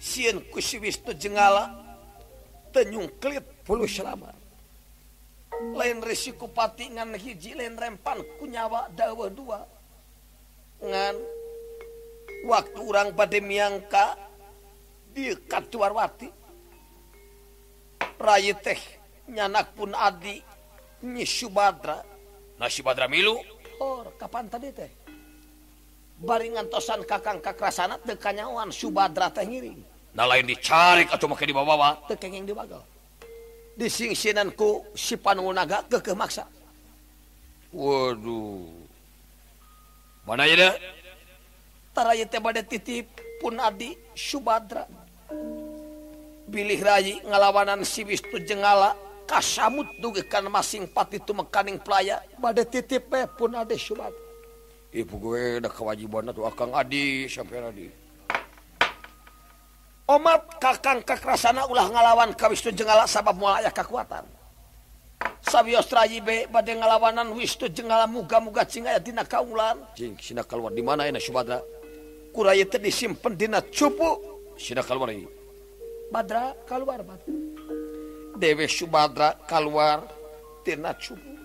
sieun 0.00 0.40
ku 0.48 0.60
si 0.60 0.80
Wisnu 0.80 1.12
Jengala 1.16 1.68
tenyung 2.72 3.08
kelit 3.18 3.44
puluh 3.64 3.88
selama. 3.88 4.30
Lain 5.74 5.98
risiko 6.04 6.46
pati 6.46 6.86
ngan 6.92 7.18
hiji 7.18 7.56
lain 7.58 7.74
rempan 7.74 8.22
ku 8.38 8.46
nyawa 8.46 8.86
dawa 8.94 9.26
dua. 9.32 9.58
Ngan 10.78 11.16
waktu 12.46 12.78
orang 12.78 13.10
pada 13.18 13.40
miangka 13.42 14.14
di 15.10 15.34
katuarwati 15.34 16.37
Ray 18.18 18.50
teh 18.58 18.80
nyanak 19.30 19.72
pun 19.78 19.94
Adi 19.94 20.42
nyisubadra 21.06 22.02
nasibadra 22.58 23.06
milu. 23.06 23.38
Or, 23.78 24.10
kapan 24.18 24.50
tadi 24.50 24.74
teh? 24.74 24.90
Baringan 26.18 26.66
tosan 26.66 27.06
kakang 27.06 27.38
kakrasana 27.38 28.02
dekanyawan 28.02 28.74
Subadra 28.74 29.30
teh 29.30 29.46
ngiring. 29.46 29.78
Nah 30.18 30.26
lain 30.26 30.50
dicari 30.50 31.06
atau 31.06 31.30
makin 31.30 31.54
dibawa 31.54 31.94
teh 32.10 32.18
kenging 32.18 32.42
dibagal 32.42 32.82
disingsinanku 33.78 34.90
si 34.98 35.14
Panunaga 35.14 35.86
kekeh 35.86 36.18
maksa. 36.18 36.42
Waduh. 37.70 38.66
Mana 40.26 40.44
ya 40.50 40.74
teh 42.26 42.42
pada 42.42 42.60
titip 42.66 43.06
pun 43.38 43.54
Adi 43.62 43.94
Subadra 44.18 44.84
pilih 46.48 46.80
Rayi 46.80 47.20
ngalawanan 47.28 47.84
siwistu 47.84 48.40
jengala 48.42 48.96
kasamut 49.28 49.84
dugekan 50.00 50.48
masing 50.48 50.88
pati 50.88 51.20
itu 51.20 51.36
mekaning 51.36 51.76
playa 51.76 52.24
badai 52.40 52.64
titip 52.64 53.12
pun 53.36 53.52
ada 53.52 53.76
subat 53.76 54.10
ibu 54.88 55.14
gue 55.20 55.60
udah 55.60 55.68
kewajiban 55.68 56.32
tuh 56.32 56.48
akang 56.48 56.72
adi 56.72 57.28
sampai 57.28 57.60
adi 57.60 57.86
omat 60.08 60.56
kakang 60.56 61.04
kekerasana 61.04 61.68
ulah 61.68 61.92
ngalawan 61.92 62.32
kawistu 62.32 62.72
jengala 62.72 63.04
sabab 63.04 63.36
mual 63.36 63.60
ayah 63.60 63.68
kekuatan 63.68 64.24
sabios 65.44 65.92
rayi 65.92 66.24
be 66.24 66.48
badai 66.48 66.80
ngalawanan 66.80 67.28
wistu 67.36 67.68
jengala 67.68 68.08
muga-muga 68.08 68.64
cing 68.64 68.88
aya 68.88 68.96
dina 68.96 69.28
kaulan 69.28 69.76
cing 69.92 70.16
sina 70.16 70.40
keluar 70.40 70.72
di 70.72 70.80
mana 70.80 71.04
ya 71.04 71.12
subadra 71.20 71.60
kuraya 72.32 72.64
tadi 72.68 72.92
simpen 72.92 73.34
dina 73.34 73.58
cupu. 73.64 74.38
Sina 74.58 74.82
keluar 74.82 75.10
ini 75.14 75.37
Badra 76.08 76.56
keluar 76.64 77.04
Badra 77.04 77.36
Dewi 78.40 78.64
Subadra 78.64 79.36
keluar 79.44 80.08
tina 80.64 80.96
cupu 80.96 81.36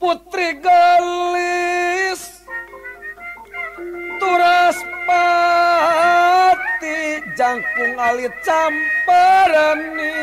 Putri 0.00 0.56
Galis 0.60 2.20
Turas 4.16 4.76
Pati 5.04 7.20
Jangkung 7.36 7.94
alit 8.00 8.32
camparani 8.40 10.16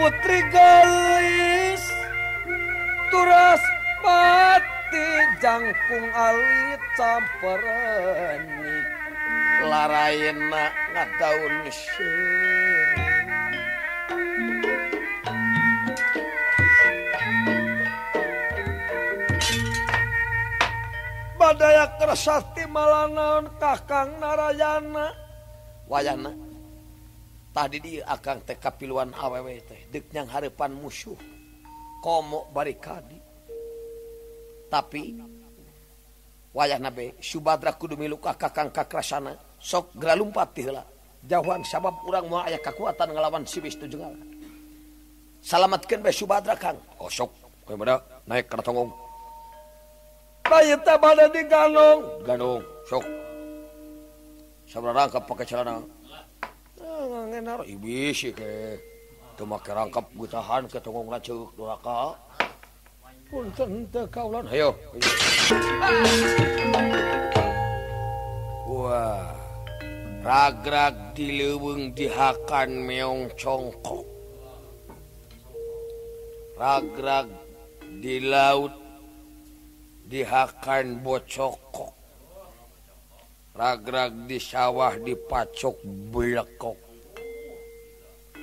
Putri 0.00 0.40
Galis 0.48 1.84
Turas 3.12 3.60
Pati 4.00 5.08
Jangkung 5.44 6.08
alit 6.16 6.80
camparani 6.96 8.77
larayenak 9.64 10.72
ngadaun 10.94 11.54
badaya 21.48 21.96
kersati 21.96 22.68
malah 22.68 23.08
naon 23.08 23.46
kakang 23.56 24.20
narayana. 24.20 25.16
Wayana 25.88 26.32
tadi 27.56 27.80
di 27.80 27.92
akang 28.04 28.44
teh 28.44 28.60
kapiluan 28.60 29.16
aww 29.16 29.48
teh 29.64 29.88
deknyang 29.88 30.28
harapan 30.28 30.76
musuh 30.76 31.16
komo 32.04 32.52
barikadi. 32.52 33.16
Tapi 34.68 35.02
wayah 36.52 36.76
nabe 36.76 37.16
subadra 37.24 37.72
kudu 37.80 37.96
milu 37.96 38.20
kakang 38.20 38.68
kakrasana. 38.68 39.47
sok 39.58 39.90
geralumpat 39.98 40.54
tihla 40.54 40.82
jauhan 41.26 41.62
sabab 41.66 41.94
urang 42.06 42.30
mau 42.30 42.40
aya 42.42 42.58
kekuatan 42.62 43.10
ngelawan 43.12 43.44
sibis 43.44 43.74
itu 43.74 43.98
jengal 43.98 44.14
selamatkan 45.42 46.02
be 46.02 46.10
subadra 46.10 46.54
kang. 46.58 46.78
Oh 46.98 47.10
sok. 47.10 47.30
Kaya 47.68 48.00
naik 48.24 48.48
ke 48.48 48.56
tonggong 48.64 48.90
bayi 50.48 50.72
pada 50.80 51.28
di 51.28 51.42
ganong. 51.44 52.24
Ganong 52.24 52.64
sok. 52.88 53.04
Sabra 54.68 54.92
rangkap 54.96 55.24
pakai 55.28 55.44
celana. 55.44 55.84
Ngenar. 57.28 57.64
Ibis 57.68 58.32
ke 58.32 58.80
cuma 59.36 59.60
kerangkap 59.60 60.08
gutahan 60.16 60.64
ke 60.64 60.80
tonggong 60.80 61.12
racuk 61.12 61.52
duraka. 61.56 62.16
Punten 63.28 63.84
teu 63.92 64.08
kaulan. 64.08 64.48
Hayo 64.48 64.72
wah. 68.64 69.37
ragrag 70.28 71.16
dileweng 71.16 71.96
dihakan 71.96 72.84
meong 72.84 73.32
congkok. 73.32 74.04
Ragrag 76.60 77.32
di 78.04 78.20
laut 78.20 78.76
dihakan 80.04 81.00
bocokok. 81.00 81.94
Ragrag 83.56 84.28
di 84.28 84.36
sawah 84.36 85.00
dipacok 85.00 85.80
belekok. 86.12 86.78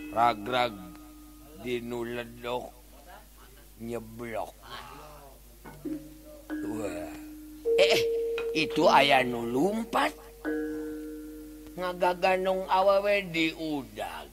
Ragrag 0.09 0.73
di 1.61 1.85
nuledok 1.85 2.65
nyeblok. 3.85 4.51
Wah. 6.65 7.13
Eh, 7.77 7.93
eh 7.93 8.01
itu 8.57 8.89
ayah 8.89 9.21
nu 9.21 9.45
lumpat. 9.45 10.25
ngagaganung 11.75 12.63
awewe 12.71 13.27
di 13.35 13.51
udah 13.51 14.23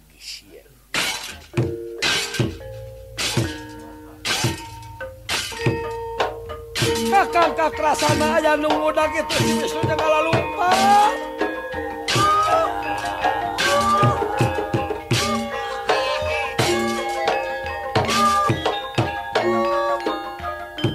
kakak 7.12 7.70
kerasana 7.74 8.38
aja 8.38 8.54
nunggu 8.54 8.94
udah 8.94 9.06
gitu 9.10 9.36
sudah 9.68 9.96
kalah 9.98 10.22
lupa 10.22 10.70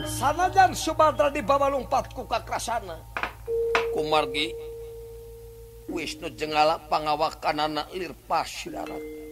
sanajan 0.07 0.71
subadra 0.71 1.27
di 1.27 1.43
bawah 1.43 1.69
lompatku 1.75 2.23
kakrasana 2.23 3.03
kumargi 3.91 4.76
Wisnu 5.87 6.31
Jenggala 6.35 6.83
pangawakanana 6.91 7.87
lir 7.95 8.11
pasidarat. 8.27 9.27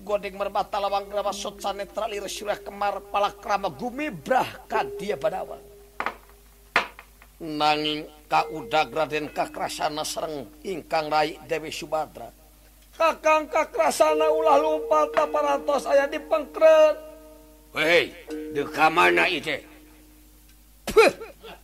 godeng 0.00 0.40
merbata 0.40 0.80
lawang 0.80 1.06
grawa 1.12 1.30
sotsa 1.30 1.76
netra 1.76 2.08
lir 2.08 2.24
surah 2.24 2.58
kemar 2.64 3.04
palakrama 3.12 3.68
gumibrah 3.68 4.64
kadia 4.66 5.20
badawan 5.20 5.60
Nanging 7.40 8.04
kaudag 8.28 8.92
Raden 8.92 9.32
Kakrasana 9.32 10.04
sareng 10.04 10.60
ingkang 10.60 11.08
Rai 11.08 11.40
Dewi 11.48 11.72
Subadra. 11.72 12.28
kakang 12.92 13.48
kakrasana 13.48 14.28
ulah 14.28 14.60
lumpat 14.60 15.16
parantos 15.32 15.88
aya 15.88 16.04
di 16.04 16.20
pengkret 16.20 16.96
Hei, 17.70 18.10
deka 18.50 18.90
mana 18.90 19.30
itu? 19.30 19.56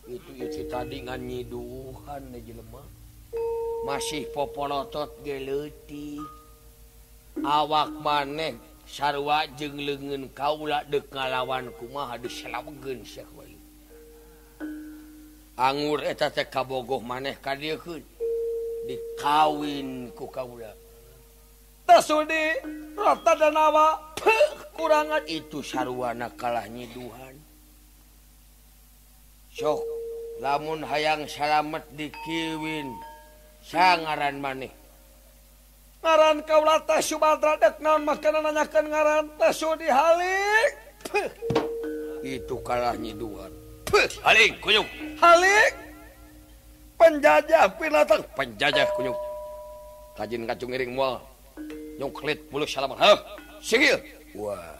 Itu 0.07 0.31
itu 0.39 0.61
tadi 0.71 1.03
ngan 1.03 1.19
nyiduhan 1.19 2.31
na 2.31 2.39
jelema. 2.39 2.79
masih 3.87 4.27
popolotot 4.35 5.15
geleti 5.23 6.19
awak 7.39 7.87
maneh 8.03 8.59
sarwa 8.83 9.47
jeung 9.55 9.79
lengen 9.79 10.27
kaula 10.35 10.83
dek 10.91 11.07
ngalawan 11.07 11.71
kumaha 11.79 12.19
diselaweun 12.19 13.07
Syekh 13.07 13.31
Wali 13.31 13.55
anggur 15.55 16.03
eta 16.03 16.27
teh 16.27 16.51
kabogoh 16.51 16.99
maneh 16.99 17.39
ka 17.39 17.55
dieu 17.55 17.79
dikawin 18.87 20.15
ku 20.15 20.31
kaula. 20.31 20.71
Tasudi 21.83 22.55
rata 22.95 23.35
danawa 23.35 24.15
kurangan. 24.75 25.23
Itu 25.27 25.59
sarwana 25.59 26.31
kalah 26.35 26.67
nyiduhan 26.71 27.35
sok 29.51 29.81
lamun 30.39 30.85
hayang 30.85 31.25
salamet 31.27 31.83
dikiwin. 31.97 32.93
saya 33.67 33.99
ngaran 33.99 34.39
maneh 34.39 34.71
ngaran 35.99 36.39
kaula 36.47 36.79
teh 36.87 37.03
Subadra 37.03 37.59
dek 37.59 37.83
naon 37.83 38.07
makanan 38.07 38.47
nanyakeun 38.47 38.87
ngaran 38.87 39.27
teh 39.35 39.51
Sudi 39.51 39.91
Halik. 39.91 40.71
Puh. 41.11 41.27
itu 42.23 42.55
kalah 42.63 42.95
nyiduan 42.95 43.51
Halik 44.23 44.59
kunyuk. 44.59 44.87
Halik. 45.19 45.73
Penjajah 46.99 47.71
binatang. 47.79 48.23
Penjajah 48.35 48.87
kunyuk. 48.95 49.15
Kajin 50.19 50.43
kacung 50.43 50.75
ngiring 50.75 50.91
moal 50.95 51.23
nyungklit 51.95 52.51
bulu 52.51 52.67
salaman. 52.67 52.99
Ha 52.99 53.15
sigil 53.59 53.99
wah. 54.35 54.75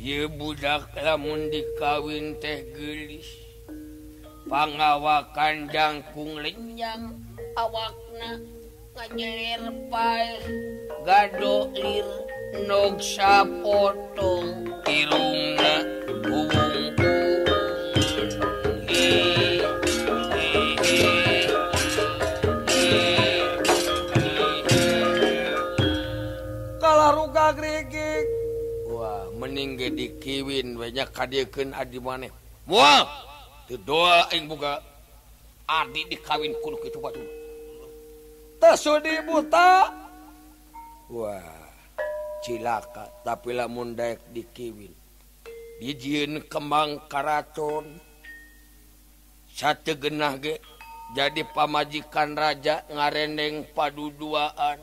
Ye 0.06 0.30
budak 0.30 0.94
lamun 1.02 1.50
dikawin 1.50 2.38
teh 2.38 2.62
gelis 2.78 3.26
pangawa 4.46 5.34
kanjangkung 5.34 6.46
lenyang 6.46 7.18
awakna 7.58 8.38
ngajelir 8.94 9.66
pai 9.90 10.30
gado 11.02 11.74
noksa 12.70 13.50
potong 13.66 14.78
irungna 14.86 15.76
kalau 26.78 27.26
kalaruka 27.26 27.58
grig 27.58 27.85
ning 29.56 29.80
gedi 29.80 30.20
kiwin 30.20 30.76
banyak 30.76 31.08
kadiken 31.16 31.72
adi 31.72 32.04
maneh. 32.04 32.32
Mual! 32.68 33.08
Teu 33.72 33.80
doa 33.80 34.28
aing 34.30 34.52
boga 34.52 34.84
adi 35.64 36.04
dikawin 36.12 36.54
kudu 36.60 36.78
kitu 36.84 37.00
batu 37.00 37.24
teu 38.60 39.22
buta! 39.26 39.94
Wah 41.10 41.66
cilaka 42.44 43.10
tapi 43.24 43.54
lamun 43.54 43.96
daek 43.96 44.20
dikiwin. 44.34 44.94
Dijieun 45.80 46.46
kembang 46.48 47.04
karaton 47.12 48.00
satu 49.52 49.96
genah 50.00 50.40
ge 50.40 50.60
jadi 51.14 51.44
pamajikan 51.52 52.34
raja 52.34 52.84
ngarendeng 52.90 53.68
padu 53.76 54.12
duaan 54.16 54.80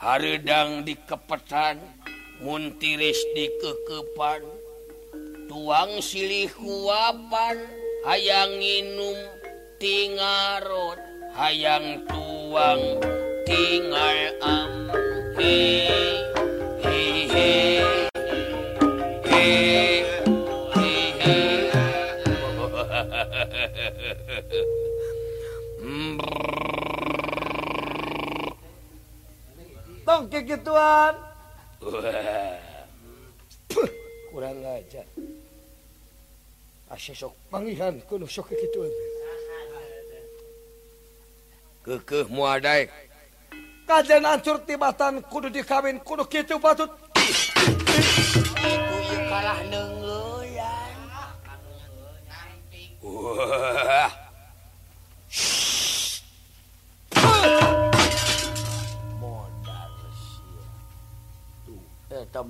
haridang 0.00 0.84
di 0.84 0.94
kepetan 0.96 1.80
muntiris 2.40 3.20
di 3.36 3.52
kekepan 3.60 4.40
tuang 5.44 6.00
silih 6.00 6.48
kuapan 6.56 7.68
hayang 8.08 8.56
nginum 8.56 9.20
tingarot 9.76 10.96
hayang 11.36 12.08
tuang 12.08 12.80
tingal 13.44 14.40
am. 14.40 14.88
He 15.36 15.84
he 16.80 17.28
he 17.28 17.84
he 19.28 19.44
he 20.72 20.96
Tong 30.04 30.28
kikituan 30.28 31.29
kurang 34.30 34.60
aja 34.62 35.02
asesok 36.92 37.32
pangihan 37.48 37.96
kuno 38.04 38.28
sok 38.28 38.52
gitu 38.52 38.84
kekeh 41.84 42.28
muadai. 42.28 42.88
Kajen 43.88 44.24
ancur 44.24 44.62
tibatan 44.66 45.22
kudu 45.32 45.48
dikawin 45.50 45.98
kudu 46.06 46.24
gitu 46.30 46.56
patut. 46.62 46.90
Itu 48.62 49.16
kalah 49.30 49.60
neng. 49.72 49.99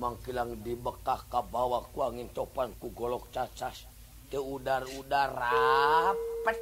Mangkilang 0.01 0.65
di 0.65 0.73
Bekah 0.73 1.29
kabawa 1.29 1.85
ku 1.93 2.01
angin 2.01 2.33
topan 2.33 2.73
ku 2.81 2.89
golok 2.89 3.29
cacas. 3.29 3.85
Ke 4.33 4.41
udar-udar 4.41 5.29
rapet. 5.29 6.57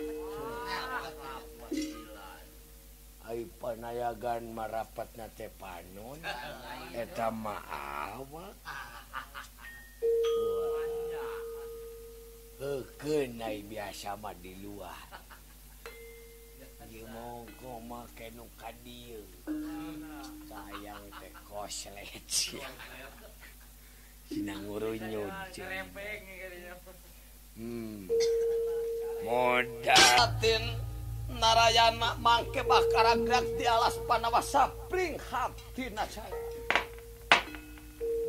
Ai 3.23 3.47
panayagan 3.47 4.51
marapat 4.51 5.07
na 5.15 5.31
teh 5.31 5.47
panon 5.55 6.19
eta 6.91 7.31
maawa 7.31 8.51
Kenai 12.99 13.63
biasa 13.63 14.19
mah 14.19 14.35
di 14.35 14.51
luar. 14.59 14.99
Monggo 16.89 17.79
make 17.87 18.27
nu 18.35 18.43
ka 18.59 18.73
sayang 20.49 21.05
teh 21.21 21.33
koslet 21.47 22.27
modaltin 29.25 30.63
narayana 31.33 32.13
mangke 32.21 32.61
bakar 32.61 33.17
gerak 33.25 33.45
di 33.57 33.65
alas 33.65 33.97
panawa 34.05 34.41
sapring. 34.45 35.17
Hatina 35.17 36.05
saya 36.05 36.29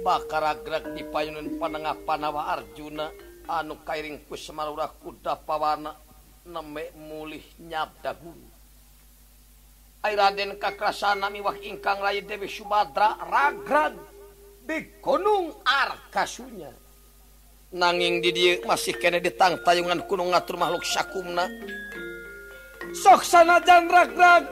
bakar 0.01 0.65
gerak 0.65 0.97
di 0.97 1.05
payunan 1.05 1.61
panengah 1.61 1.97
panawa 2.09 2.57
Arjuna 2.57 3.13
anu 3.45 3.85
kairing 3.85 4.25
kusemarura 4.25 4.89
kuda 4.89 5.37
pawana 5.45 5.93
nemek 6.49 6.97
mulih 6.97 7.45
nyabda 7.61 8.17
guru 8.17 8.49
Airaden 10.01 10.57
kakrasana 10.57 11.29
miwah 11.29 11.61
ingkang 11.61 12.01
lain 12.01 12.25
Dewi 12.25 12.49
Subadra 12.49 13.21
ragrag 13.21 14.10
pikunung 14.71 15.51
arkasunya. 15.67 16.71
Nanging 17.75 18.23
di 18.23 18.31
dia 18.31 18.63
masih 18.63 18.95
kene 18.95 19.19
ditang 19.19 19.59
tayungan 19.67 20.07
kunung 20.07 20.31
ngatur 20.31 20.55
makhluk 20.55 20.87
syakumna. 20.87 21.51
Soksana 22.95 23.59
sanajan 23.59 23.91
ragrag 23.91 24.45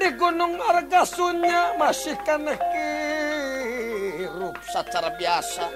di 0.00 0.08
gunung 0.16 0.56
argasunya 0.56 1.76
masih 1.76 2.16
kene 2.24 2.56
kirup 4.16 4.56
secara 4.72 5.12
biasa. 5.20 5.68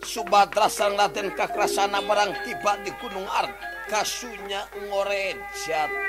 Subadra 0.00 0.70
sang 0.70 0.96
Raden 0.96 1.34
Kakrasana 1.34 2.00
barang 2.00 2.32
tiba 2.46 2.78
di 2.86 2.94
gunung 3.02 3.26
Arkasunya 3.26 4.64
ngorejat 4.86 6.05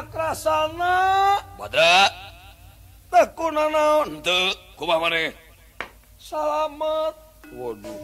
sakrasana. 0.00 0.96
Badra. 1.60 2.08
Tekuna 3.10 3.68
naon? 3.68 4.22
Teu 4.24 4.54
kumaha 4.78 5.02
maneh 5.04 5.34
salamet 6.16 7.16
waduh. 7.52 8.00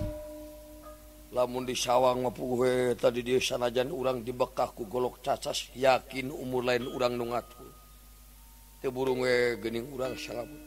Lamun 1.33 1.65
di 1.65 1.73
sawang 1.79 2.27
mah 2.27 2.35
puguh 2.35 2.93
tadi 2.99 3.23
dia 3.23 3.41
sanajan 3.41 3.95
urang 3.95 4.21
dibekah 4.27 4.75
ku 4.75 4.85
golok 4.85 5.23
cacas 5.25 5.71
yakin 5.73 6.29
umur 6.29 6.67
lain 6.67 6.91
urang 6.91 7.15
nu 7.17 7.33
ngatur 7.33 7.71
teu 8.81 8.91
burung 8.93 9.23
we 9.25 9.57
geuning 9.61 9.89
urang 9.95 10.17
salamet 10.19 10.63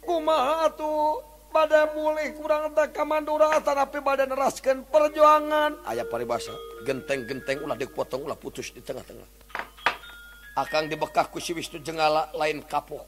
kumaha 0.00 0.66
atuh? 0.72 1.29
pada 1.50 1.90
mulih 1.92 2.32
kurang 2.38 2.70
tak 2.72 2.94
kamandura 2.94 3.58
tapi 3.60 3.98
badan 3.98 4.30
neraskan 4.30 4.86
perjuangan. 4.86 5.82
Aya 5.84 6.06
paribasa 6.06 6.54
genteng-genteng 6.86 7.66
ulah 7.66 7.74
dipotong 7.74 8.22
ulah 8.24 8.38
putus 8.38 8.70
di 8.70 8.80
tengah-tengah. 8.80 9.26
Akang 10.56 10.86
dibekah 10.86 11.26
ku 11.30 11.42
si 11.42 11.54
Wisnu 11.54 11.82
Jengala 11.82 12.30
lain 12.34 12.62
kapok 12.66 13.02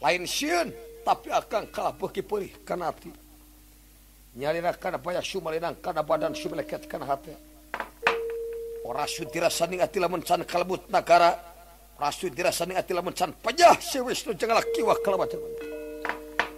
lain 0.00 0.24
sieun 0.28 0.72
tapi 1.04 1.32
akang 1.32 1.68
kalah 1.70 1.92
beki 1.94 2.24
perih 2.24 2.52
kana 2.64 2.90
hati. 2.90 3.12
Nyarina 4.36 4.72
kana 4.76 5.00
payah 5.00 5.24
sumalinang 5.24 5.80
kana 5.80 6.00
badan 6.04 6.32
sumeleket 6.32 6.88
kana 6.88 7.04
hati. 7.08 7.32
Ora 8.84 9.04
sudirasani 9.04 9.80
ati 9.84 10.00
lamun 10.00 10.24
can 10.24 10.44
kalebut 10.48 10.88
nagara 10.88 11.32
rasu 12.00 12.28
dirasani 12.32 12.76
ati 12.76 12.92
lamun 12.96 13.12
can 13.12 13.32
pajah 13.36 13.76
si 13.80 14.00
Wisnu 14.00 14.32
Jengala 14.36 14.64
kiwa 14.72 14.96
kalabatan 15.04 15.75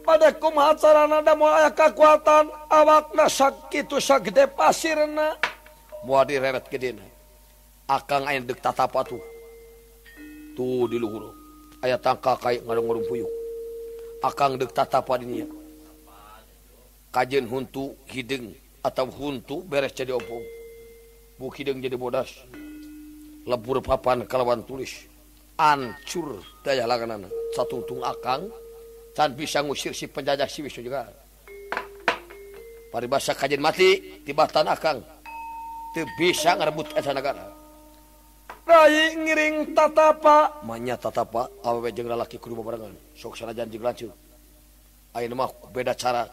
padaku 0.09 0.49
macarana 0.57 1.21
mau 1.37 1.53
aya 1.53 1.69
kekuatan 1.69 2.49
awakna 2.73 3.29
sakitu 3.29 4.01
sagede 4.01 4.49
pasirna. 4.49 5.37
Moal 6.01 6.25
direret 6.25 6.65
gedena 6.73 7.05
akang 7.85 8.25
aya 8.25 8.41
deuk 8.41 8.57
tatapa 8.65 9.05
tuh 9.05 9.21
tuh 10.57 10.89
di 10.89 10.97
luhur. 10.97 11.37
Aya 11.85 12.01
tangka 12.01 12.41
kai 12.41 12.59
ngarung-ngarung 12.65 13.05
puyuh. 13.05 13.29
Akang 14.25 14.57
deuk 14.57 14.73
tatapa 14.73 15.21
di 15.21 15.29
nya 15.29 15.47
kajen 17.13 17.45
huntu 17.45 17.93
hideung 18.09 18.57
atau 18.81 19.13
huntu 19.13 19.61
beres 19.69 19.93
jadi 19.93 20.17
opung. 20.17 20.41
Bu 21.37 21.53
hideung 21.53 21.85
jadi 21.85 22.01
bodas. 22.01 22.33
Lebur 23.45 23.85
papan 23.85 24.25
kalawan 24.25 24.65
tulis. 24.65 25.05
Ancur 25.59 26.41
daya 26.65 26.89
langanan 26.89 27.29
satu 27.53 27.83
tung 27.85 28.01
akang 28.01 28.49
tan 29.19 29.35
bisa 29.35 29.67
ngusir 29.67 29.91
si 29.91 30.07
penjajah 30.07 30.47
si 30.47 30.63
Wisnu 30.63 30.87
juga. 30.87 31.11
Paribasa 32.95 33.35
kajian 33.35 33.59
mati 33.59 34.23
tiba 34.23 34.47
tanah 34.47 34.79
kang. 34.79 35.03
Teu 35.91 36.07
bisa 36.15 36.55
ngarebut 36.55 36.95
eta 36.95 37.11
negara 37.11 37.59
rai 38.69 39.17
ngiring 39.17 39.73
tatapa 39.73 40.61
manya 40.61 41.01
tatapa 41.01 41.49
awewe 41.65 41.89
jeung 41.91 42.07
lalaki 42.07 42.37
kudu 42.37 42.55
babarengan. 42.61 42.95
Sok 43.17 43.35
sanajan 43.35 43.67
jeung 43.73 44.13
ayeuna 45.17 45.35
mah 45.35 45.51
beda 45.75 45.97
cara. 45.99 46.29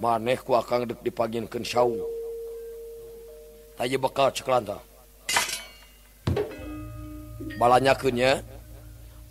Maneh 0.00 0.38
ku 0.40 0.54
akang 0.56 0.86
deuk 0.86 1.00
dipagieunkeun 1.02 1.64
saung. 1.64 1.98
Taya 3.74 3.96
bakal 3.98 4.30
ceklanta 4.30 4.78
balanyakeun 7.58 8.14
nya 8.14 8.30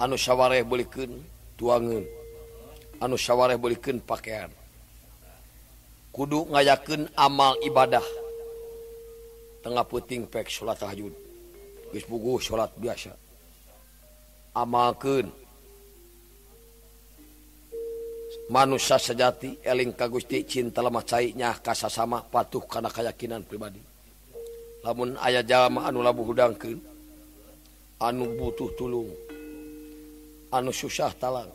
anu 0.01 0.17
sawareh 0.17 0.65
beulikeun. 0.65 1.38
tuangan 1.59 2.07
anu 3.03 3.19
syawareh 3.19 3.59
belikan 3.59 3.99
pakaian. 3.99 4.47
Kudu 6.15 6.47
ngayaken 6.47 7.11
amal 7.19 7.59
ibadah. 7.59 8.03
Tengah 9.59 9.83
puting 9.83 10.23
pek 10.31 10.47
salat 10.47 10.79
tahajud. 10.79 11.11
Geus 11.91 12.05
puguh 12.07 12.39
salat 12.39 12.71
biasa. 12.79 13.11
Amalkeun. 14.55 15.27
Manusia 18.49 18.97
sejati 18.97 19.61
eling 19.61 19.93
ka 19.93 20.09
Gusti 20.09 20.41
cinta 20.41 20.81
lemah 20.81 21.05
cai 21.05 21.37
nya 21.37 21.53
kasasama 21.61 22.25
patuh 22.25 22.65
kana 22.65 22.89
keyakinan 22.89 23.45
pribadi. 23.45 23.81
Lamun 24.81 25.13
aya 25.21 25.45
jalma 25.45 25.85
anu 25.85 26.01
labuh 26.01 26.25
hudangkeun 26.33 26.79
anu 28.01 28.25
butuh 28.33 28.73
tulung. 28.73 29.28
anu 30.49 30.73
susah 30.73 31.13
talang 31.21 31.49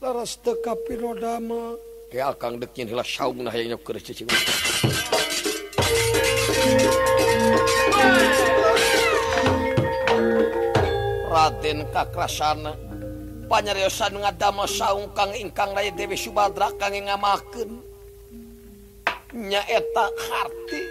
laras 0.00 0.40
teka 0.40 0.72
pinodama 0.88 1.76
ke 2.08 2.20
akang 2.20 2.56
dekin 2.56 2.88
hila 2.88 3.04
saung 3.04 3.44
nah 3.44 3.52
yang 3.52 3.76
nyokir 3.76 4.00
cicing 4.00 4.28
Raden 11.34 11.84
kakrasana 11.92 12.72
panyariosan 13.50 14.16
ngadama 14.16 14.64
saung 14.64 15.12
kang 15.12 15.34
ingkang 15.36 15.76
raya 15.76 15.92
Dewi 15.92 16.16
subadra 16.16 16.72
kang 16.80 16.94
ngamakeun. 16.94 17.70
Nyaeta 19.34 20.06
harti 20.14 20.82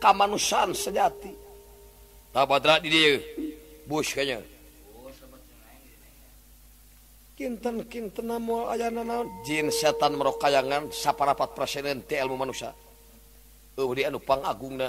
kamanusan 0.00 0.72
sejati. 0.72 1.32
Tabadra 2.32 2.80
di 2.80 2.88
dia 2.88 3.20
bus 3.84 4.08
kayaknya. 4.16 4.55
kinten-kinten 7.36 8.32
mual 8.40 8.72
aya 8.72 8.88
naon? 8.88 9.28
Jin 9.44 9.68
setan 9.68 10.16
merok 10.16 10.40
kayangan 10.40 10.88
saparapat 10.88 11.52
presiden 11.52 12.00
ti 12.08 12.16
ilmu 12.16 12.34
manusia. 12.40 12.72
Eueuh 13.76 13.92
di 13.92 14.02
anu 14.08 14.18
pangagungna. 14.24 14.88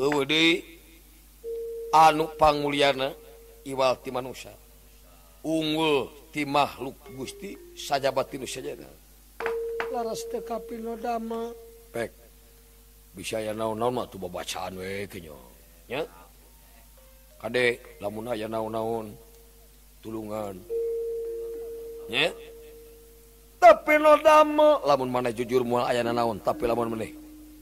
Eueuh 0.00 0.24
di 0.24 0.64
anu 1.92 2.24
Pangmuliana 2.40 3.12
iwal 3.68 4.00
ti 4.00 4.08
manusia. 4.08 4.56
Unggul 5.44 6.08
ti 6.32 6.48
makhluk 6.48 6.96
Gusti 7.12 7.76
sajabat 7.76 8.32
tinu 8.32 8.48
sajana 8.48 8.88
laras 9.88 10.20
teu 10.28 10.44
kapinodama 10.44 11.48
pek 11.88 12.12
bisa 13.16 13.40
ya 13.40 13.56
naon-naon 13.56 13.94
mah 13.96 14.06
tuh 14.06 14.20
babacaan 14.20 14.76
we 14.76 15.08
kenya 15.08 15.32
nya 15.88 16.04
kade 17.40 17.80
lamun 18.02 18.28
aya 18.28 18.50
naon-naon. 18.50 19.27
tulungan. 20.08 20.56
Yeah? 22.08 22.32
tapi 23.58 23.98
nodama 23.98 24.80
lamun 24.86 25.10
mana 25.10 25.34
jujur 25.34 25.66
mual 25.66 25.84
aya 25.84 26.06
naon 26.06 26.38
tapi 26.40 26.64
lamun 26.64 26.94
meneh 26.94 27.12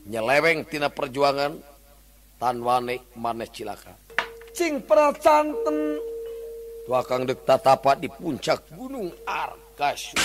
nyeleweng 0.07 0.69
tina 0.69 0.93
perjuangan 0.93 1.57
tanwane 2.39 3.03
maneh 3.17 3.49
cilaka. 3.51 3.97
Cing 4.55 4.85
pracanten 4.85 5.99
wakang 6.87 7.27
dek 7.27 7.43
tatapat 7.43 7.99
di 7.99 8.09
puncak 8.13 8.71
gunung 8.77 9.11
Arkasyuk 9.25 10.21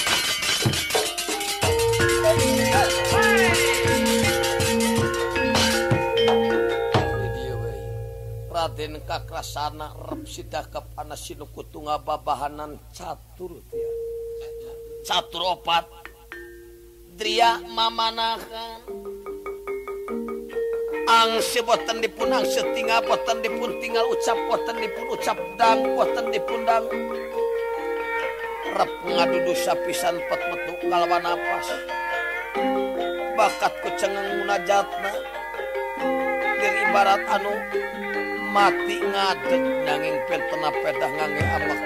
Raden 8.62 9.02
Kakrasana 9.10 9.90
Repsita 10.06 10.62
kepanaskutunga 10.70 11.98
babahanan 12.06 12.78
catur 12.94 13.58
catur 15.02 15.58
opat. 15.58 15.90
Dria 17.18 17.58
mamanahan 17.58 18.86
Angsi 21.10 21.66
boten 21.66 22.06
dipun 22.06 22.30
angsi 22.30 22.62
boten 22.86 23.42
dipun 23.42 23.82
tinggal 23.82 24.06
ucap 24.14 24.38
boten 24.46 24.78
dipun 24.78 25.10
ucap 25.10 25.42
dang 25.58 25.82
boten 25.98 26.30
dipun 26.30 26.62
dang. 26.62 26.86
Rep 28.78 28.92
ngadudu 29.10 29.58
sapisan 29.58 30.22
pet 30.30 30.42
metu 30.54 30.78
kalawan 30.86 31.26
napas. 31.26 31.66
Bakat 33.34 33.74
kucengang 33.82 34.38
munajatna. 34.38 35.12
Dir 36.62 36.76
ibarat 36.86 37.26
anu 37.26 37.58
mati 38.52 39.00
ngadeg 39.00 39.64
nanging 39.88 40.18
pentena 40.28 40.70
pedah 40.84 41.12
ngangge 41.16 41.44
amak 41.56 41.82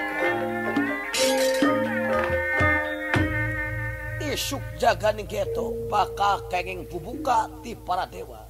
isuk 4.36 4.60
jaga 4.76 5.16
nih 5.16 5.24
geto 5.24 5.72
bakal 5.88 6.44
kenging 6.52 6.84
bubuka 6.92 7.48
ti 7.64 7.72
para 7.72 8.04
dewa. 8.04 8.44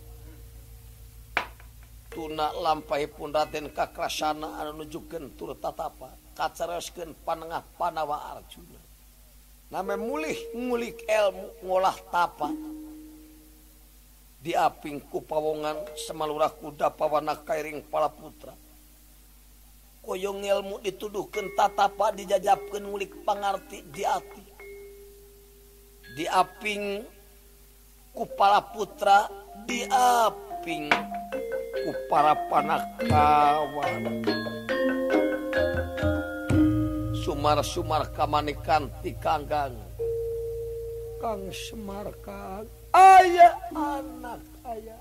Tuna 2.11 2.51
lampai 2.59 3.07
pun 3.07 3.31
raden 3.31 3.71
kakrasana 3.71 4.59
anu 4.59 4.83
nujukeun 4.83 5.39
tur 5.39 5.55
tatapa 5.55 6.11
kacaroskeun 6.35 7.15
panengah 7.23 7.63
panawa 7.79 8.35
arjuna. 8.35 8.83
Name 9.71 9.95
mulih 9.95 10.35
ngulik 10.59 11.07
ilmu 11.07 11.63
ngolah 11.63 11.99
tapa 12.11 12.51
diaping 14.47 15.03
ku 15.11 15.27
pawongan 15.27 15.75
semalurah 15.99 16.55
kuda 16.55 16.95
pawana 16.95 17.35
kairing 17.43 17.83
pala 17.91 18.07
putra. 18.07 18.55
Koyong 20.07 20.47
ilmu 20.47 20.79
dituduhkan 20.87 21.51
tatapa 21.59 22.15
dijajabkan 22.15 22.87
mulik 22.87 23.11
pangarti 23.27 23.83
diati 23.91 24.55
diaping 26.15 27.03
ku 28.15 28.23
pala 28.39 28.63
putra 28.71 29.27
diaping 29.67 30.95
ku 31.83 31.91
para 32.07 32.39
panakawan. 32.47 34.23
Sumar-sumar 37.27 38.15
kamanikan 38.15 38.87
ti 39.03 39.11
kanggang 39.19 39.75
kang 41.19 41.51
semar 41.51 42.15
kang. 42.23 42.86
Ayah 42.97 43.53
anak 43.77 44.41
ayah 44.65 44.99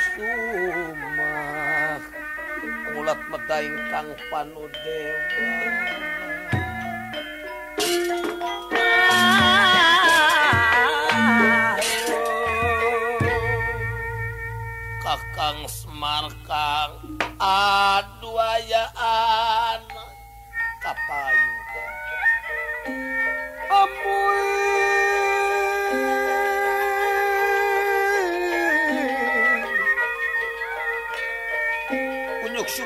Umah 0.00 2.00
mulat 2.92 3.20
medaing 3.28 3.76
Kang 3.92 4.08
Panu 4.32 4.64
Dewa. 4.72 5.20
Kakang 15.04 15.60
Semar 15.68 16.32
Kang 16.48 16.92
Ad 17.36 18.08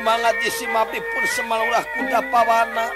semangat 0.05 0.37
Jesimapi 0.45 1.01
pun 1.01 1.25
semalurah 1.33 1.81
kuda 1.97 2.21
pawana 2.29 2.93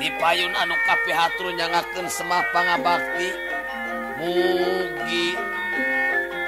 dipayun 0.00 0.48
anu 0.56 0.72
kapihaturnya 0.88 1.68
ngaken 1.68 2.08
semah 2.08 2.40
pangabakti. 2.56 3.28
Mugi 4.16 5.36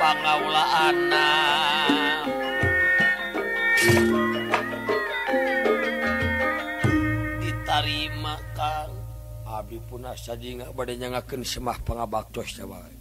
pangaula 0.00 0.64
anak 0.88 2.24
ditarima 7.44 8.40
kang. 8.56 8.88
Abi 9.44 9.84
pun 9.84 10.08
saja 10.16 10.40
nggak 10.40 10.72
badai 10.72 10.96
nyangaken 10.96 11.44
semah 11.44 11.76
pangabaktos 11.84 12.56
jawab 12.56 12.99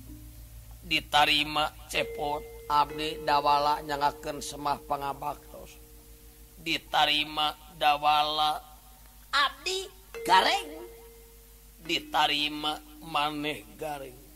ditarima 0.90 1.70
cepot 1.88 2.42
Abdi 2.70 3.22
dawala 3.26 3.82
nyangaken 3.82 4.42
semah 4.42 4.78
pangabaktos. 4.86 5.74
Ditarima 6.62 7.54
dawala 7.78 8.62
Abdi 9.34 9.90
gareng. 10.26 10.70
Ditarima 11.86 12.78
maneh 13.06 13.66
garing 13.78 14.30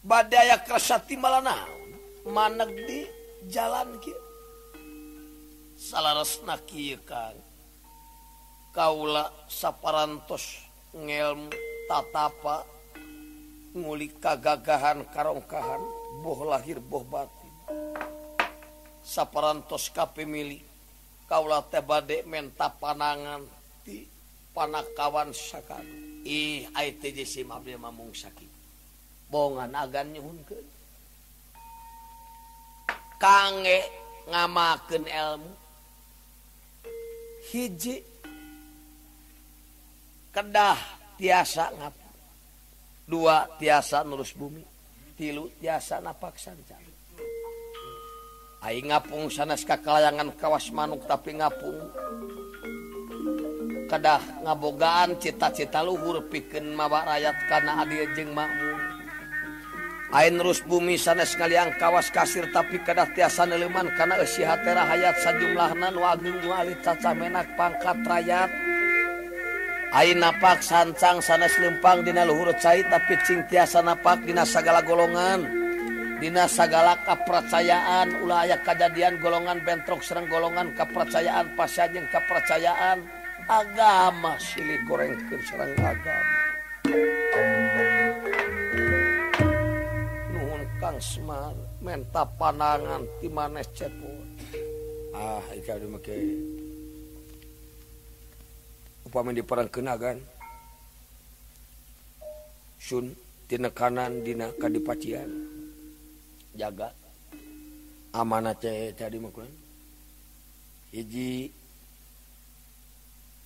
badaya 0.00 0.56
kersati 0.64 1.16
malana 1.20 1.68
maneg 2.24 2.72
di 2.88 3.00
jalan 3.52 4.00
kieu. 4.00 4.16
Salaresna 5.80 6.60
kieu 6.64 7.00
Kang. 7.04 7.36
Kaula 8.70 9.26
saparantos 9.50 10.62
ngelmu 10.94 11.50
tatapa 11.90 12.62
ngulik 13.74 14.18
kagagahan 14.18 15.06
karongkahan 15.14 15.82
boh 16.22 16.40
lahir 16.42 16.82
boh 16.82 17.06
batin. 17.06 17.54
Saparantos 19.00 19.90
kapemili 19.94 20.58
kaula 21.30 21.62
teh 21.62 21.82
bade 21.82 22.26
menta 22.26 22.68
panangan 22.70 23.46
ti 23.86 24.06
panakawan 24.50 25.30
sakadu 25.30 26.26
ih 26.26 26.66
ai 26.74 26.98
teh 26.98 27.14
jesi 27.14 27.46
mabdi 27.46 27.78
mamung 27.78 28.10
sakit. 28.10 28.50
Bongan 29.30 29.70
agan 29.78 30.10
nyuhunkeun. 30.10 30.66
Kange 33.22 33.78
ngamakeun 34.26 35.04
ilmu. 35.06 35.52
Hiji 37.50 37.98
kedah 40.30 40.78
tiasa 41.18 41.74
ngap 41.74 41.99
dua 43.10 43.50
tiasa 43.58 44.06
nurus 44.06 44.30
bumi 44.38 44.62
tilu 45.18 45.50
tiasa 45.58 45.98
napak 45.98 46.38
sancang 46.38 46.90
Aing 48.60 48.92
ngapung 48.92 49.32
sanes 49.32 49.64
kakalayangan 49.64 50.36
kawas 50.36 50.68
manuk 50.68 51.00
tapi 51.08 51.32
ngapung. 51.32 51.80
Kedah 53.88 54.20
ngabogaan 54.44 55.16
cita-cita 55.16 55.80
luhur 55.80 56.20
piken 56.28 56.76
mawa 56.76 57.08
rakyat 57.08 57.36
karena 57.48 57.80
adil 57.80 58.04
jeng 58.12 58.36
makmur. 58.36 58.76
Ain 60.12 60.36
terus 60.36 60.60
bumi 60.60 61.00
sanes 61.00 61.32
ngaliang 61.40 61.72
kawas 61.80 62.12
kasir 62.12 62.52
tapi 62.52 62.84
kedah 62.84 63.08
tiasa 63.16 63.48
neleman 63.48 63.88
karena 63.96 64.20
usia 64.20 64.52
hatera 64.52 64.84
hayat 64.84 65.16
sajumlah 65.24 65.72
nan 65.80 65.96
wagung 65.96 66.36
wali 66.44 66.76
caca 66.84 67.16
menak 67.16 67.48
pangkat 67.56 67.96
rakyat 68.04 68.50
Ain 69.90 70.22
napak 70.22 70.62
sancang 70.62 71.18
sanes 71.18 71.58
lempang 71.58 72.06
dina 72.06 72.22
luhur 72.22 72.54
cai 72.62 72.86
tapi 72.86 73.18
cing 73.26 73.42
tiasa 73.50 73.82
napak 73.82 74.22
dina 74.22 74.46
sagala 74.46 74.86
golongan. 74.86 75.42
Dina 76.22 76.46
sagala 76.46 76.94
kepercayaan 77.02 78.22
ulah 78.22 78.46
aya 78.46 78.62
kejadian 78.62 79.18
golongan 79.18 79.58
bentrok 79.66 79.98
serang 80.06 80.30
golongan 80.30 80.70
kepercayaan 80.78 81.58
pasca 81.58 81.90
jeung 81.90 82.06
kepercayaan 82.06 83.02
agama 83.50 84.38
silih 84.38 84.78
gorengkeun 84.86 85.42
serang 85.42 85.74
agama. 85.82 86.38
Nuhun 90.30 90.62
Kang 90.78 91.02
Semar 91.02 91.56
menta 91.82 92.22
panangan 92.38 93.02
ti 93.18 93.26
manes 93.26 93.66
cepot 93.74 94.22
ah 95.18 95.42
ika 95.50 95.82
mah 95.82 95.98
upama 99.10 99.34
di 99.34 99.42
perang 99.42 99.66
kenagan 99.66 100.22
Sun 102.80 103.12
tina 103.44 103.68
kanan 103.68 104.24
dina 104.24 104.48
kadipacian. 104.56 105.28
Jaga. 106.56 106.88
Amanah 108.16 108.56
teh 108.56 108.90
tadi 108.96 109.20
makulan 109.20 109.52
hiji 110.90 111.52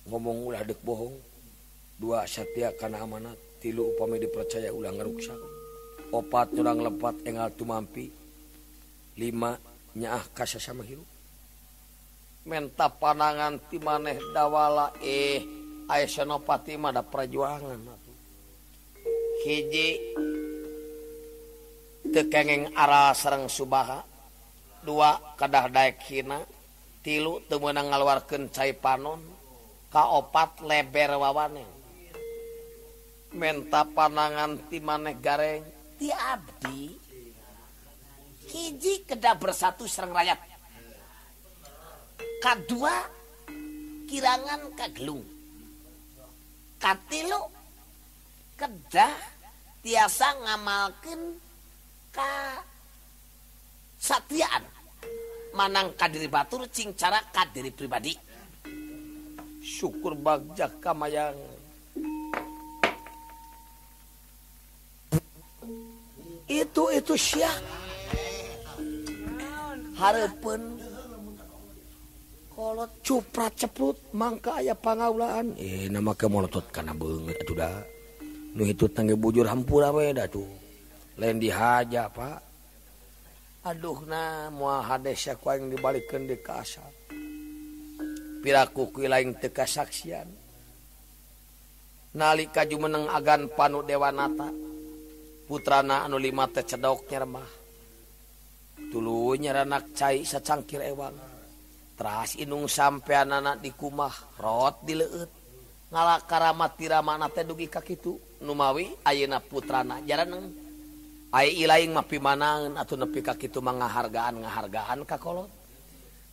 ngomong 0.07 0.49
ulah 0.49 0.63
dek 0.63 0.79
bohong. 0.79 1.17
Dua 1.99 2.23
setia 2.27 2.71
karena 2.79 3.03
amanat 3.03 3.35
tilu 3.59 3.91
upami 3.91 4.23
dipercaya 4.23 4.71
ulah 4.71 4.91
ngeruksak 4.95 5.39
opat 6.15 6.55
tulang 6.55 6.79
lepat 6.79 7.27
engal 7.27 7.51
tumampi. 7.51 8.07
Lima 9.19 9.59
nyaah 9.99 10.23
kasah 10.31 10.63
sama 10.63 10.87
hirup 10.87 11.07
menta 12.45 12.87
panangan 12.87 13.57
ti 13.67 13.81
maneh 13.81 14.21
dawala 14.31 14.93
eh. 15.01 15.54
Aiyanopati 15.85 16.81
ada 16.81 17.05
perjuangan 17.05 17.77
hiji 19.45 20.01
tekengeng 22.09 22.73
arah 22.73 23.13
Serang 23.13 23.45
Subaha 23.45 24.01
dua 24.81 25.37
kadah 25.37 25.69
Daek 25.69 26.01
Hina 26.09 26.41
tilu 27.05 27.37
temenang 27.45 27.93
ngaluarkan 27.93 28.49
cai 28.49 28.73
panon 28.73 29.21
kaopat 29.93 30.65
leber 30.65 31.21
wawane. 31.21 31.65
Menta 33.37 33.85
panangan 33.85 34.57
ti 34.65 34.81
maneh 34.81 35.13
gareng. 35.21 35.61
Ti 36.01 36.09
Abdi 36.09 36.81
hiji 38.49 39.05
kedah 39.05 39.37
bersatu 39.37 39.85
Serang 39.85 40.17
rakyat. 40.17 40.41
Kedua 42.41 43.05
kirangan 44.09 44.73
kagelung. 44.73 45.34
katilu 46.79 47.41
kedah 48.55 49.13
tiasa 49.83 50.27
ngamalkeun 50.43 51.37
ka 52.09 52.59
satiaan 53.99 54.63
manang 55.55 55.95
kadiri 55.95 56.27
batur 56.27 56.67
cing 56.69 56.93
cara 56.99 57.23
kadiri 57.31 57.71
pribadi. 57.71 58.13
Syukur 59.65 60.13
bagjak 60.13 60.77
kamayang 60.77 61.33
itu 66.45 66.83
itu 66.93 67.13
siap. 67.17 67.63
Harapan 69.95 70.75
kolot 72.55 72.91
cuprat 73.03 73.51
ceprut 73.59 73.99
Mangka 74.15 74.63
aya 74.63 74.71
pangaulaan. 74.71 75.59
Eh 75.59 75.91
nama 75.91 76.15
kemotot 76.15 76.71
karena 76.71 76.95
banget 76.95 77.43
udah 77.51 77.83
nu 78.55 78.63
itu 78.63 78.87
tangge 78.87 79.19
bujur 79.19 79.43
hampura 79.43 79.91
dah 79.91 80.27
tuh. 80.31 80.47
Lain 81.19 81.35
dihaja 81.35 82.07
pak. 82.07 82.39
Aduh 83.67 84.07
nah 84.07 84.47
mua 84.55 84.79
hades 84.79 85.27
ku 85.43 85.51
yang 85.51 85.67
dibalikkan 85.67 86.23
di 86.23 86.39
kasar. 86.39 86.87
Piraku 88.39 88.93
kui 88.95 89.11
lain 89.11 89.35
teka 89.35 89.67
saksian 89.67 90.29
nalika 92.15 92.63
jumeneng 92.63 93.11
agan 93.11 93.51
panu 93.51 93.83
dewanata. 93.83 94.47
Putrana 95.45 96.07
anu 96.07 96.17
lima 96.17 96.49
teh 96.49 96.65
cedok 96.65 97.05
nyermah 97.05 97.49
tulunya 98.89 99.51
ranak 99.53 99.93
cai 99.93 100.23
secangkir 100.25 100.81
ewang. 100.81 101.24
teras 101.95 102.35
inung 102.35 102.67
sampean 102.67 103.31
anak 103.31 103.63
di 103.63 103.71
kumah 103.71 104.13
rot 104.37 104.83
di 104.83 104.99
leut 104.99 105.31
ngala 105.89 106.19
karamat 106.27 106.75
tiramana 106.75 107.31
teh 107.31 107.47
dugi 107.47 107.71
ka 107.71 107.79
kitu? 107.79 108.19
Numawi 108.43 108.91
ayeuna 109.07 109.39
putrana 109.39 110.03
jaraneng. 110.03 110.51
Ai 111.31 111.55
ilaing 111.55 111.95
mah 111.95 112.03
manaeun 112.03 112.75
atuh 112.75 112.99
nepi 112.99 113.19
ka 113.23 113.35
kitu 113.35 113.63
mah 113.63 113.75
ngahargaan 113.79 114.43
ngahargaan 114.43 114.99
ka 115.07 115.15
kolot. 115.15 115.47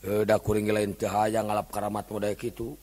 Euda 0.03 0.43
kuring 0.43 0.67
lain 0.67 0.99
teu 0.99 1.07
hayang 1.07 1.47
ngalap 1.47 1.71
karamat 1.71 2.11
model 2.11 2.35
kitu. 2.35 2.75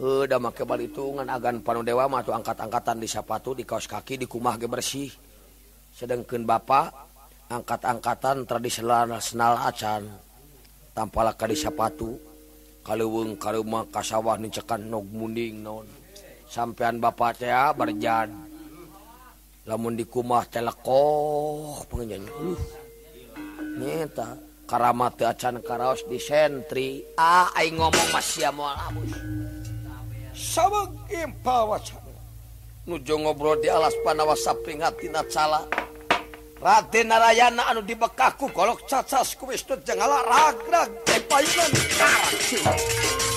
Euda 0.00 0.40
make 0.40 0.64
balitungan 0.64 1.28
agan 1.28 1.60
panudewa 1.60 2.08
mah 2.08 2.24
atuh 2.24 2.32
angkat-angkatan 2.32 2.96
di 2.96 3.08
sapatu 3.08 3.52
di 3.52 3.68
kaos 3.68 3.84
kaki 3.84 4.24
di 4.24 4.26
kumah 4.28 4.56
ge 4.56 4.68
bersih. 4.68 5.12
Sedengkeun 5.92 6.48
bapak 6.48 6.96
angkat-angkatan 7.52 8.48
tradisional 8.48 9.12
acan. 9.60 10.29
tampala 10.92 11.32
kali 11.34 11.56
sapatu 11.56 12.18
kalauweng 12.86 13.36
karma 13.36 13.86
kasawah 13.88 14.36
nicekan 14.40 14.88
nog 14.88 15.06
muning 15.10 15.62
non 15.62 15.86
sampeyan 16.50 16.98
bapak 16.98 17.38
teh 17.40 17.52
ah 17.52 17.70
berjan 17.70 18.50
lamun 19.68 19.94
di 19.94 20.02
kumah 20.02 20.48
telekoh 20.50 21.84
pengenyan. 21.86 22.26
Uh, 22.26 22.58
nyeta 23.78 24.34
karamat 24.66 25.14
teu 25.14 25.30
acan 25.30 25.62
karaos 25.62 26.02
di 26.10 26.18
sentri. 26.18 27.06
Ah 27.14 27.52
aing 27.54 27.78
ngomong 27.78 28.08
masih 28.10 28.50
moal 28.50 28.74
abus. 28.74 29.14
Sabeg 30.34 30.90
impal 31.12 31.70
wacana 31.70 32.10
nuju 32.88 33.14
ngobrol 33.22 33.60
di 33.62 33.68
alas 33.70 33.94
panawa 34.02 34.34
sapringat 34.34 34.96
tina 34.98 35.22
cala. 35.28 35.62
Raden 36.60 37.08
Narayana 37.08 37.62
anu 37.72 37.80
dibekaku 37.80 38.52
golok 38.52 38.84
cacas 38.84 39.32
ku 39.32 39.48
Wisnu 39.48 39.80
jenggala 39.80 40.20
ragrag 40.28 40.92
eh 41.08 41.20
payunan 41.24 41.72
karak 41.96 43.29